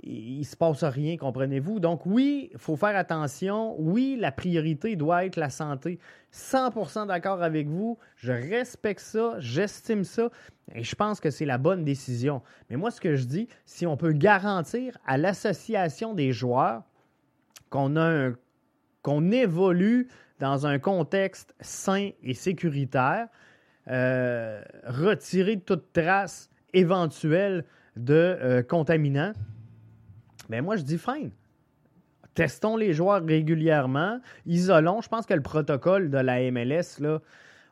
il 0.02 0.38
ne 0.38 0.44
se 0.44 0.56
passe 0.56 0.82
rien, 0.84 1.16
comprenez-vous? 1.16 1.78
Donc 1.78 2.06
oui, 2.06 2.50
il 2.52 2.58
faut 2.58 2.76
faire 2.76 2.96
attention. 2.96 3.74
Oui, 3.78 4.16
la 4.18 4.32
priorité 4.32 4.96
doit 4.96 5.26
être 5.26 5.36
la 5.36 5.50
santé. 5.50 5.98
100% 6.32 7.06
d'accord 7.06 7.42
avec 7.42 7.68
vous. 7.68 7.98
Je 8.16 8.32
respecte 8.32 9.00
ça, 9.00 9.34
j'estime 9.38 10.04
ça 10.04 10.30
et 10.74 10.84
je 10.84 10.94
pense 10.94 11.20
que 11.20 11.30
c'est 11.30 11.44
la 11.44 11.58
bonne 11.58 11.84
décision. 11.84 12.42
Mais 12.70 12.76
moi, 12.76 12.90
ce 12.90 13.00
que 13.00 13.14
je 13.14 13.24
dis, 13.24 13.48
si 13.66 13.86
on 13.86 13.96
peut 13.96 14.12
garantir 14.12 14.96
à 15.06 15.18
l'association 15.18 16.14
des 16.14 16.32
joueurs 16.32 16.82
qu'on 17.68 17.96
a 17.96 18.30
qu'on 19.02 19.30
évolue 19.30 20.08
dans 20.40 20.66
un 20.66 20.78
contexte 20.78 21.54
sain 21.60 22.10
et 22.22 22.34
sécuritaire, 22.34 23.28
euh, 23.88 24.62
retirer 24.84 25.58
toute 25.58 25.92
trace 25.92 26.50
éventuelle 26.74 27.64
de 27.96 28.14
euh, 28.14 28.62
contaminants, 28.62 29.32
mais 30.50 30.60
moi, 30.60 30.76
je 30.76 30.82
dis 30.82 30.98
fine. 30.98 31.30
Testons 32.34 32.76
les 32.76 32.92
joueurs 32.92 33.24
régulièrement, 33.24 34.20
isolons. 34.46 35.00
Je 35.00 35.08
pense 35.08 35.24
que 35.24 35.34
le 35.34 35.42
protocole 35.42 36.10
de 36.10 36.18
la 36.18 36.50
MLS, 36.50 36.98
là, 36.98 37.20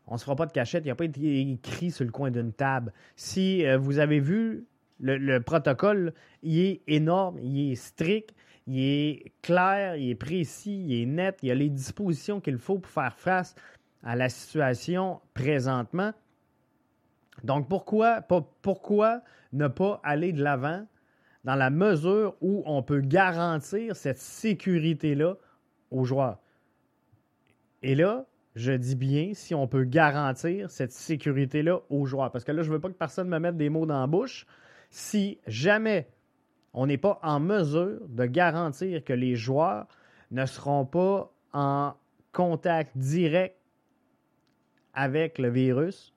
on 0.06 0.14
ne 0.14 0.18
se 0.18 0.24
fera 0.24 0.36
pas 0.36 0.46
de 0.46 0.52
cachette. 0.52 0.84
Il 0.84 0.86
n'y 0.86 0.92
a 0.92 0.94
pas 0.94 1.04
été 1.04 1.40
écrit 1.40 1.90
sur 1.90 2.04
le 2.04 2.12
coin 2.12 2.30
d'une 2.30 2.52
table. 2.52 2.92
Si 3.16 3.66
euh, 3.66 3.78
vous 3.78 3.98
avez 3.98 4.20
vu, 4.20 4.64
le, 5.00 5.38
protocole, 5.40 6.14
il 6.42 6.58
est 6.58 6.82
énorme, 6.86 7.38
il 7.40 7.72
est 7.72 7.74
strict, 7.74 8.34
il 8.68 8.80
est 8.80 9.32
clair, 9.42 9.96
il 9.96 10.10
est 10.10 10.14
précis, 10.14 10.84
il 10.86 11.02
est 11.02 11.06
net. 11.06 11.38
Il 11.42 11.48
y 11.48 11.52
a 11.52 11.56
les 11.56 11.70
dispositions 11.70 12.40
qu'il 12.40 12.58
faut 12.58 12.78
pour 12.78 12.92
faire 12.92 13.16
face 13.16 13.56
à 14.04 14.14
la 14.14 14.28
situation 14.28 15.20
présentement. 15.34 16.12
Donc, 17.42 17.68
pourquoi, 17.68 18.22
pourquoi 18.62 19.22
ne 19.52 19.66
pas 19.66 20.00
aller 20.04 20.32
de 20.32 20.42
l'avant 20.42 20.86
dans 21.48 21.54
la 21.54 21.70
mesure 21.70 22.36
où 22.42 22.62
on 22.66 22.82
peut 22.82 23.00
garantir 23.00 23.96
cette 23.96 24.18
sécurité-là 24.18 25.38
aux 25.90 26.04
joueurs. 26.04 26.38
Et 27.82 27.94
là, 27.94 28.26
je 28.54 28.72
dis 28.72 28.96
bien 28.96 29.32
si 29.32 29.54
on 29.54 29.66
peut 29.66 29.84
garantir 29.84 30.70
cette 30.70 30.92
sécurité-là 30.92 31.80
aux 31.88 32.04
joueurs. 32.04 32.30
Parce 32.30 32.44
que 32.44 32.52
là, 32.52 32.60
je 32.60 32.68
ne 32.68 32.74
veux 32.74 32.80
pas 32.82 32.90
que 32.90 32.98
personne 32.98 33.30
me 33.30 33.38
mette 33.38 33.56
des 33.56 33.70
mots 33.70 33.86
dans 33.86 33.98
la 33.98 34.06
bouche. 34.06 34.46
Si 34.90 35.38
jamais 35.46 36.10
on 36.74 36.86
n'est 36.86 36.98
pas 36.98 37.18
en 37.22 37.40
mesure 37.40 38.06
de 38.10 38.26
garantir 38.26 39.02
que 39.02 39.14
les 39.14 39.34
joueurs 39.34 39.86
ne 40.30 40.44
seront 40.44 40.84
pas 40.84 41.32
en 41.54 41.94
contact 42.30 42.94
direct 42.94 43.56
avec 44.92 45.38
le 45.38 45.48
virus, 45.48 46.12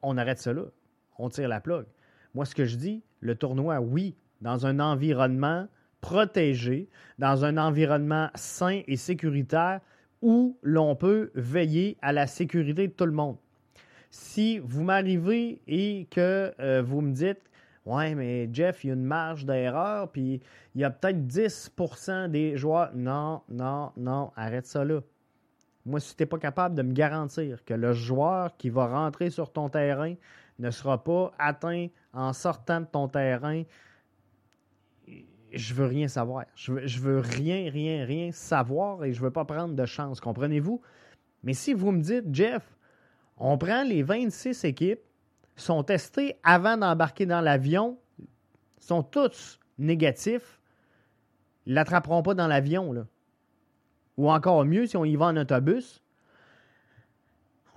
on 0.00 0.16
arrête 0.16 0.42
là. 0.46 0.62
On 1.18 1.28
tire 1.28 1.48
la 1.48 1.60
plug. 1.60 1.84
Moi, 2.32 2.46
ce 2.46 2.54
que 2.54 2.64
je 2.64 2.76
dis, 2.76 3.02
le 3.20 3.34
tournoi, 3.34 3.80
oui, 3.80 4.14
dans 4.40 4.66
un 4.66 4.80
environnement 4.80 5.66
protégé, 6.00 6.88
dans 7.18 7.44
un 7.44 7.56
environnement 7.56 8.30
sain 8.34 8.82
et 8.86 8.96
sécuritaire 8.96 9.80
où 10.22 10.56
l'on 10.62 10.94
peut 10.94 11.30
veiller 11.34 11.96
à 12.02 12.12
la 12.12 12.26
sécurité 12.26 12.88
de 12.88 12.92
tout 12.92 13.06
le 13.06 13.12
monde. 13.12 13.36
Si 14.10 14.58
vous 14.60 14.82
m'arrivez 14.82 15.60
et 15.66 16.06
que 16.10 16.54
euh, 16.60 16.82
vous 16.82 17.00
me 17.00 17.12
dites 17.12 17.40
Ouais, 17.86 18.16
mais 18.16 18.48
Jeff, 18.52 18.82
il 18.82 18.88
y 18.88 18.90
a 18.90 18.94
une 18.94 19.04
marge 19.04 19.46
d'erreur, 19.46 20.10
puis 20.10 20.40
il 20.74 20.80
y 20.80 20.84
a 20.84 20.90
peut-être 20.90 21.24
10% 21.28 22.28
des 22.28 22.56
joueurs. 22.56 22.90
Non, 22.94 23.42
non, 23.48 23.92
non, 23.96 24.32
arrête 24.34 24.66
ça 24.66 24.84
là. 24.84 25.00
Moi, 25.84 26.00
si 26.00 26.16
tu 26.16 26.22
n'es 26.22 26.26
pas 26.26 26.38
capable 26.38 26.74
de 26.74 26.82
me 26.82 26.92
garantir 26.92 27.64
que 27.64 27.74
le 27.74 27.92
joueur 27.92 28.56
qui 28.56 28.70
va 28.70 28.88
rentrer 28.88 29.30
sur 29.30 29.52
ton 29.52 29.68
terrain 29.68 30.14
ne 30.58 30.70
sera 30.70 31.02
pas 31.02 31.32
atteint 31.38 31.88
en 32.12 32.32
sortant 32.32 32.80
de 32.80 32.86
ton 32.86 33.08
terrain, 33.08 33.62
je 35.52 35.74
veux 35.74 35.86
rien 35.86 36.08
savoir. 36.08 36.44
Je 36.54 36.98
veux, 37.00 37.20
rien, 37.20 37.70
rien, 37.70 38.04
rien 38.04 38.32
savoir 38.32 39.04
et 39.04 39.12
je 39.12 39.20
veux 39.20 39.30
pas 39.30 39.44
prendre 39.44 39.74
de 39.74 39.86
chance. 39.86 40.20
Comprenez-vous? 40.20 40.80
Mais 41.42 41.54
si 41.54 41.72
vous 41.72 41.92
me 41.92 42.00
dites, 42.00 42.24
Jeff, 42.32 42.76
on 43.36 43.58
prend 43.58 43.82
les 43.84 44.02
26 44.02 44.64
équipes, 44.64 45.00
sont 45.56 45.82
testées 45.82 46.36
avant 46.42 46.76
d'embarquer 46.76 47.26
dans 47.26 47.40
l'avion, 47.40 47.98
sont 48.78 49.02
tous 49.02 49.60
négatifs, 49.78 50.60
ils 51.66 51.74
l'attraperont 51.74 52.22
pas 52.22 52.34
dans 52.34 52.46
l'avion. 52.46 52.92
Là. 52.92 53.06
Ou 54.16 54.30
encore 54.30 54.64
mieux, 54.64 54.86
si 54.86 54.96
on 54.96 55.04
y 55.04 55.16
va 55.16 55.26
en 55.26 55.36
autobus, 55.36 56.02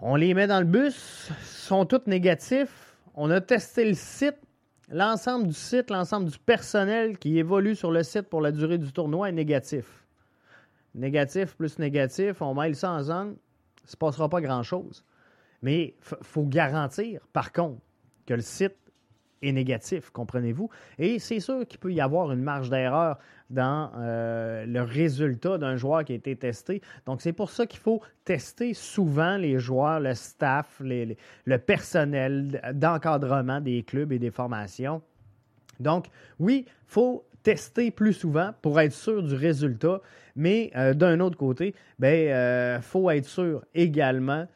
on 0.01 0.15
les 0.15 0.33
met 0.33 0.47
dans 0.47 0.59
le 0.59 0.65
bus, 0.65 1.29
sont 1.43 1.85
tous 1.85 2.07
négatifs. 2.07 2.95
On 3.15 3.29
a 3.31 3.41
testé 3.41 3.85
le 3.85 3.95
site. 3.95 4.37
L'ensemble 4.91 5.47
du 5.47 5.53
site, 5.53 5.91
l'ensemble 5.91 6.29
du 6.29 6.39
personnel 6.39 7.17
qui 7.19 7.37
évolue 7.37 7.75
sur 7.75 7.91
le 7.91 8.01
site 8.01 8.23
pour 8.23 8.41
la 8.41 8.51
durée 8.51 8.77
du 8.79 8.91
tournoi 8.91 9.29
est 9.29 9.33
négatif. 9.33 10.07
négatif 10.95 11.55
plus 11.55 11.77
négatif, 11.77 12.41
on 12.41 12.55
mêle 12.55 12.75
ça 12.75 12.91
ensemble, 12.91 13.35
il 13.81 13.85
ne 13.85 13.89
se 13.89 13.97
passera 13.97 14.29
pas 14.29 14.41
grand-chose. 14.41 15.03
Mais 15.61 15.93
il 15.97 16.17
faut 16.23 16.45
garantir, 16.45 17.21
par 17.33 17.51
contre, 17.51 17.81
que 18.25 18.33
le 18.33 18.41
site 18.41 18.75
négatif, 19.41 20.09
comprenez-vous? 20.09 20.69
Et 20.97 21.19
c'est 21.19 21.39
sûr 21.39 21.67
qu'il 21.67 21.79
peut 21.79 21.93
y 21.93 22.01
avoir 22.01 22.31
une 22.31 22.41
marge 22.41 22.69
d'erreur 22.69 23.17
dans 23.49 23.91
euh, 23.97 24.65
le 24.65 24.81
résultat 24.81 25.57
d'un 25.57 25.75
joueur 25.75 26.03
qui 26.03 26.13
a 26.13 26.15
été 26.15 26.35
testé. 26.35 26.81
Donc, 27.05 27.21
c'est 27.21 27.33
pour 27.33 27.49
ça 27.49 27.65
qu'il 27.65 27.79
faut 27.79 28.01
tester 28.25 28.73
souvent 28.73 29.37
les 29.37 29.59
joueurs, 29.59 29.99
le 29.99 30.13
staff, 30.13 30.81
le 30.81 31.57
personnel 31.57 32.61
d'encadrement 32.73 33.59
des 33.59 33.83
clubs 33.83 34.11
et 34.11 34.19
des 34.19 34.31
formations. 34.31 35.01
Donc, 35.79 36.07
oui, 36.39 36.65
il 36.67 36.71
faut 36.85 37.25
tester 37.43 37.89
plus 37.89 38.13
souvent 38.13 38.51
pour 38.61 38.79
être 38.79 38.93
sûr 38.93 39.23
du 39.23 39.33
résultat, 39.33 40.01
mais 40.35 40.71
euh, 40.75 40.93
d'un 40.93 41.19
autre 41.19 41.37
côté, 41.37 41.67
il 41.69 41.73
ben, 41.99 42.27
euh, 42.29 42.81
faut 42.81 43.09
être 43.09 43.25
sûr 43.25 43.63
également 43.73 44.47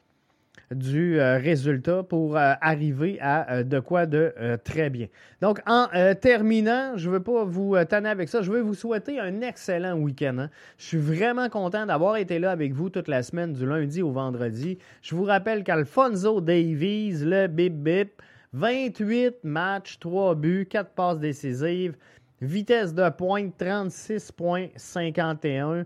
du 0.74 1.20
euh, 1.20 1.38
résultat 1.38 2.04
pour 2.04 2.38
euh, 2.38 2.54
arriver 2.62 3.18
à 3.22 3.52
euh, 3.52 3.64
de 3.64 3.80
quoi 3.80 4.06
de 4.06 4.34
très 4.64 4.90
bien. 4.90 5.08
Donc, 5.42 5.60
en 5.66 5.88
terminant, 6.20 6.98
je 6.98 7.10
ne 7.10 7.16
veux 7.16 7.24
pas 7.24 7.44
vous 7.44 7.76
tanner 7.86 8.10
avec 8.10 8.30
ça. 8.30 8.42
Je 8.42 8.52
veux 8.52 8.62
vous 8.62 8.74
souhaiter 8.74 9.20
un 9.20 9.42
excellent 9.42 9.98
week-end. 9.98 10.38
Hein. 10.40 10.50
Je 10.78 10.86
suis 10.86 10.98
vraiment 10.98 11.50
content 11.50 11.86
d'avoir 11.86 12.18
été 12.18 12.40
là 12.40 12.52
avec 12.52 12.74
vous 12.74 12.90
toute 12.90 13.08
la 13.08 13.24
semaine, 13.24 13.54
du 13.54 13.66
lundi 13.66 14.02
au 14.02 14.12
vendredi. 14.12 14.78
Je 15.02 15.16
vous 15.16 15.24
rappelle 15.24 15.64
qu'Alfonso 15.64 16.42
Davies, 16.42 17.24
le 17.24 17.48
bip 17.48 17.74
bip, 17.74 18.22
28 18.54 19.44
matchs, 19.44 20.00
3 20.00 20.36
buts, 20.36 20.68
4 20.70 20.92
passes 20.92 21.20
décisives, 21.20 21.96
vitesse 22.42 22.94
de 22.94 23.10
pointe 23.10 23.54
36,51. 23.60 25.86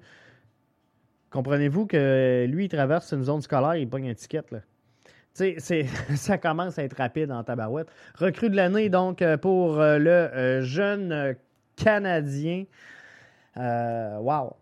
Comprenez-vous 1.29 1.87
que 1.87 2.45
lui, 2.47 2.65
il 2.65 2.69
traverse 2.69 3.11
une 3.11 3.23
zone 3.23 3.41
scolaire, 3.41 3.75
il 3.75 3.89
pogne 3.89 4.09
un 4.09 4.13
ticket. 4.13 4.43
Là. 4.51 4.61
ça 6.15 6.37
commence 6.37 6.79
à 6.79 6.83
être 6.83 6.97
rapide 6.97 7.31
en 7.31 7.43
tabarouette. 7.43 7.87
Recrue 8.15 8.49
de 8.49 8.55
l'année, 8.55 8.89
donc, 8.89 9.21
euh, 9.21 9.37
pour 9.37 9.79
euh, 9.79 9.97
le 9.97 10.09
euh, 10.09 10.61
jeune 10.61 11.35
Canadien. 11.75 12.65
wow! 13.55 14.55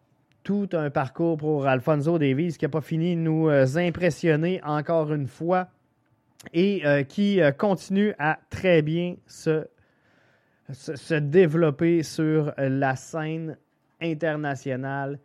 Tout 0.43 0.69
un 0.73 0.91
parcours 0.91 1.37
pour 1.37 1.65
Alfonso 1.65 2.19
Davies 2.19 2.55
qui 2.57 2.65
n'a 2.65 2.69
pas 2.69 2.81
fini 2.81 3.15
de 3.15 3.21
nous 3.21 3.49
impressionner 3.49 4.61
encore 4.63 5.11
une 5.11 5.25
fois 5.25 5.69
et 6.53 6.83
qui 7.09 7.39
continue 7.57 8.13
à 8.19 8.37
très 8.51 8.83
bien 8.83 9.15
se, 9.25 9.65
se 10.71 11.15
développer 11.15 12.03
sur 12.03 12.53
la 12.59 12.95
scène 12.95 13.57
internationale 13.99 15.17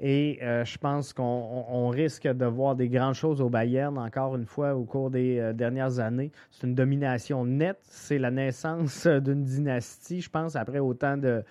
et 0.00 0.38
euh, 0.42 0.64
je 0.64 0.78
pense 0.78 1.12
qu'on 1.12 1.88
risque 1.88 2.28
de 2.28 2.46
voir 2.46 2.76
des 2.76 2.88
grandes 2.88 3.14
choses 3.14 3.40
au 3.40 3.48
Bayern 3.48 3.98
encore 3.98 4.36
une 4.36 4.46
fois 4.46 4.74
au 4.74 4.84
cours 4.84 5.10
des 5.10 5.38
euh, 5.40 5.52
dernières 5.52 5.98
années. 5.98 6.30
C'est 6.52 6.66
une 6.68 6.74
domination 6.74 7.44
nette. 7.44 7.80
C'est 7.82 8.18
la 8.18 8.30
naissance 8.30 9.06
d'une 9.06 9.42
dynastie, 9.42 10.20
je 10.20 10.30
pense, 10.30 10.54
après 10.54 10.78
autant 10.78 11.16
de, 11.16 11.42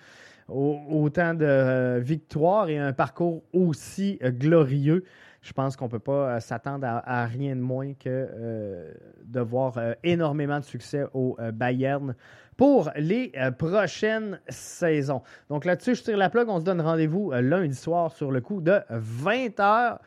autant 0.48 1.34
de 1.34 1.44
euh, 1.44 2.00
victoires 2.02 2.70
et 2.70 2.78
un 2.78 2.94
parcours 2.94 3.42
aussi 3.52 4.18
glorieux. 4.22 5.04
Je 5.40 5.52
pense 5.52 5.76
qu'on 5.76 5.86
ne 5.86 5.90
peut 5.90 5.98
pas 5.98 6.40
s'attendre 6.40 6.86
à, 6.86 7.26
rien 7.26 7.54
de 7.54 7.60
moins 7.60 7.94
que 7.94 8.94
de 9.24 9.40
voir 9.40 9.78
énormément 10.02 10.58
de 10.58 10.64
succès 10.64 11.04
au 11.14 11.36
Bayern 11.52 12.14
pour 12.58 12.90
les 12.96 13.32
euh, 13.36 13.52
prochaines 13.52 14.40
saisons. 14.48 15.22
Donc 15.48 15.64
là-dessus, 15.64 15.94
je 15.94 16.02
tire 16.02 16.18
la 16.18 16.28
plug. 16.28 16.48
On 16.50 16.58
se 16.58 16.64
donne 16.64 16.82
rendez-vous 16.82 17.32
euh, 17.32 17.40
lundi 17.40 17.74
soir 17.74 18.12
sur 18.12 18.30
le 18.32 18.42
coup 18.42 18.60
de 18.60 18.80
20h 18.90 19.98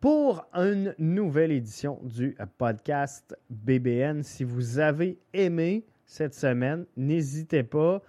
pour 0.00 0.46
une 0.54 0.94
nouvelle 0.98 1.50
édition 1.50 1.98
du 2.04 2.36
euh, 2.40 2.46
podcast 2.56 3.36
BBN. 3.50 4.22
Si 4.22 4.44
vous 4.44 4.78
avez 4.78 5.18
aimé 5.34 5.84
cette 6.06 6.34
semaine, 6.34 6.86
n'hésitez 6.96 7.64
pas 7.64 8.00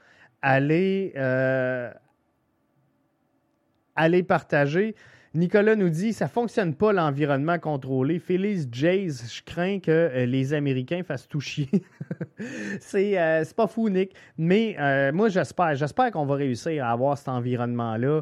à 0.42 0.54
aller, 0.54 1.12
aller 3.96 4.24
partager. 4.24 4.96
Nicolas 5.36 5.76
nous 5.76 5.90
dit 5.90 6.12
ça 6.12 6.28
fonctionne 6.28 6.74
pas 6.74 6.92
l'environnement 6.92 7.60
contrôlé. 7.60 8.18
Félix 8.18 8.68
Jays, 8.72 9.10
je 9.32 9.44
crains 9.44 9.80
que 9.80 9.92
euh, 9.92 10.26
les 10.26 10.54
Américains 10.54 11.04
fassent 11.04 11.28
tout 11.28 11.42
chier. 11.42 11.70
Euh, 12.94 13.44
c'est 13.44 13.56
pas 13.56 13.68
fou, 13.68 13.90
Nick. 13.90 14.16
Mais 14.38 14.76
euh, 14.80 15.12
moi, 15.12 15.28
j'espère. 15.28 15.76
J'espère 15.76 16.12
qu'on 16.12 16.26
va 16.26 16.36
réussir 16.36 16.86
à 16.86 16.92
avoir 16.92 17.18
cet 17.18 17.28
environnement-là 17.28 18.22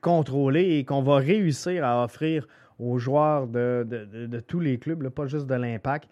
contrôlé 0.00 0.78
et 0.78 0.84
qu'on 0.84 1.02
va 1.02 1.16
réussir 1.16 1.84
à 1.84 2.02
offrir 2.02 2.48
aux 2.78 2.98
joueurs 2.98 3.46
de, 3.46 4.40
tous 4.48 4.60
les 4.60 4.78
clubs, 4.78 5.06
pas 5.10 5.26
juste 5.26 5.46
de 5.46 5.54
l'Impact, 5.54 6.08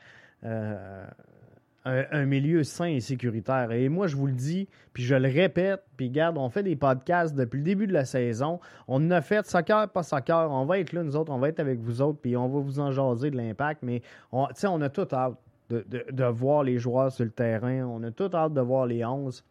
un, 1.85 2.25
milieu 2.27 2.63
sain 2.63 2.87
et 2.87 3.01
sécuritaire. 3.01 3.73
Et 3.73 3.89
moi, 3.89 4.07
je 4.07 4.17
vous 4.17 4.27
le 4.27 4.33
dis, 4.33 4.69
puis 4.93 5.03
je 5.03 5.15
le 5.15 5.29
répète, 5.29 5.83
puis 5.97 6.11
garde, 6.11 6.39
on 6.39 6.49
fait 6.49 6.63
des 6.63 6.77
podcasts 6.77 7.35
depuis 7.35 7.59
le 7.59 7.65
début 7.65 7.87
de 7.87 7.93
la 7.93 8.05
saison. 8.05 8.61
On 8.87 9.11
a 9.11 9.21
fait 9.21 9.45
soccer, 9.47 9.89
pas 9.89 10.03
soccer. 10.03 10.51
On 10.51 10.65
va 10.65 10.79
être 10.79 10.93
là, 10.93 11.03
nous 11.03 11.17
autres, 11.17 11.33
on 11.33 11.39
va 11.39 11.49
être 11.49 11.61
avec 11.61 11.81
vous 11.81 12.01
autres, 12.01 12.21
puis 12.21 12.37
on 12.37 12.49
va 12.49 12.61
vous 12.61 12.79
en 12.79 12.91
de 12.91 13.37
l'impact. 13.37 13.83
Mais 13.83 14.03
on, 14.31 14.47
on 14.65 14.81
a 14.81 14.89
tout 14.89 15.09
hâte 15.13 15.35
de, 15.71 16.25
voir 16.25 16.63
les 16.63 16.79
joueurs 16.79 17.11
sur 17.11 17.25
le 17.25 17.31
terrain. 17.31 17.85
On 17.85 18.03
a 18.03 18.11
tout 18.11 18.31
hâte 18.35 18.55
de 18.55 18.61
voir 18.61 18.87
les 18.87 19.05
11. 19.05 19.45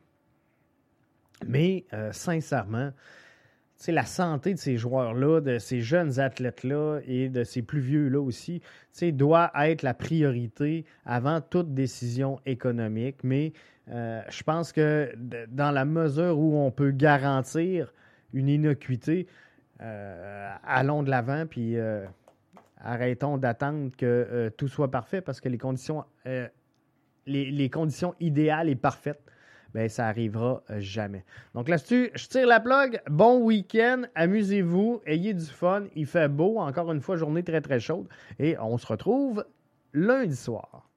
Mais 1.48 1.86
euh, 1.94 2.12
sincèrement, 2.12 2.92
la 3.90 4.06
santé 4.06 4.54
de 4.54 4.60
ces 4.60 4.78
joueurs-là, 4.78 5.42
de 5.42 5.58
ces 5.58 5.82
jeunes 5.82 6.20
athlètes-là 6.20 7.00
et 7.08 7.30
de 7.30 7.44
ces 7.44 7.64
plus 7.64 7.80
vieux-là 7.80 8.22
aussi, 8.22 8.62
doit 9.02 9.52
être 9.56 9.82
la 9.82 9.96
priorité 9.96 10.86
avant 11.06 11.42
toute 11.42 11.74
décision 11.74 12.40
économique. 12.46 13.24
Mais 13.24 13.54
euh, 13.90 14.22
je 14.30 14.44
pense 14.44 14.72
que 14.72 15.12
dans 15.50 15.72
la 15.72 15.86
mesure 15.86 16.38
où 16.38 16.58
on 16.58 16.70
peut 16.70 16.92
garantir 16.92 17.92
une 18.34 18.50
innocuité, 18.50 19.26
euh, 19.82 20.54
allons 20.64 21.02
de 21.02 21.10
l'avant, 21.10 21.48
puis 21.48 21.76
euh, 21.78 22.06
arrêtons 22.78 23.38
d'attendre 23.38 23.90
que 23.98 24.52
tout 24.58 24.68
soit 24.68 24.92
parfait 24.92 25.22
parce 25.22 25.42
que 25.42 25.50
les 25.50 25.58
conditions, 25.58 26.06
les 27.26 27.70
conditions 27.72 28.14
idéales 28.20 28.70
et 28.70 28.76
parfaites 28.76 29.24
ben 29.74 29.90
ça 29.90 30.08
arrivera 30.08 30.64
euh, 30.70 30.80
jamais. 30.80 31.24
Donc 31.56 31.70
là-dessus, 31.70 32.12
je 32.16 32.28
tire 32.28 32.48
la 32.48 32.60
plug. 32.60 33.02
Bon 33.10 33.40
week-end, 33.40 34.04
amusez-vous, 34.16 35.02
ayez 35.06 35.34
du 35.34 35.46
fun. 35.46 35.86
Il 35.96 36.06
fait 36.06 36.28
beau, 36.28 36.58
encore 36.60 36.92
une 36.92 37.02
fois, 37.02 37.16
journée 37.16 37.44
très 37.44 37.62
très 37.62 37.80
chaude. 37.80 38.08
Et 38.40 38.58
on 38.60 38.78
se 38.78 38.88
retrouve 38.88 39.46
lundi 39.94 40.36
soir. 40.36 40.91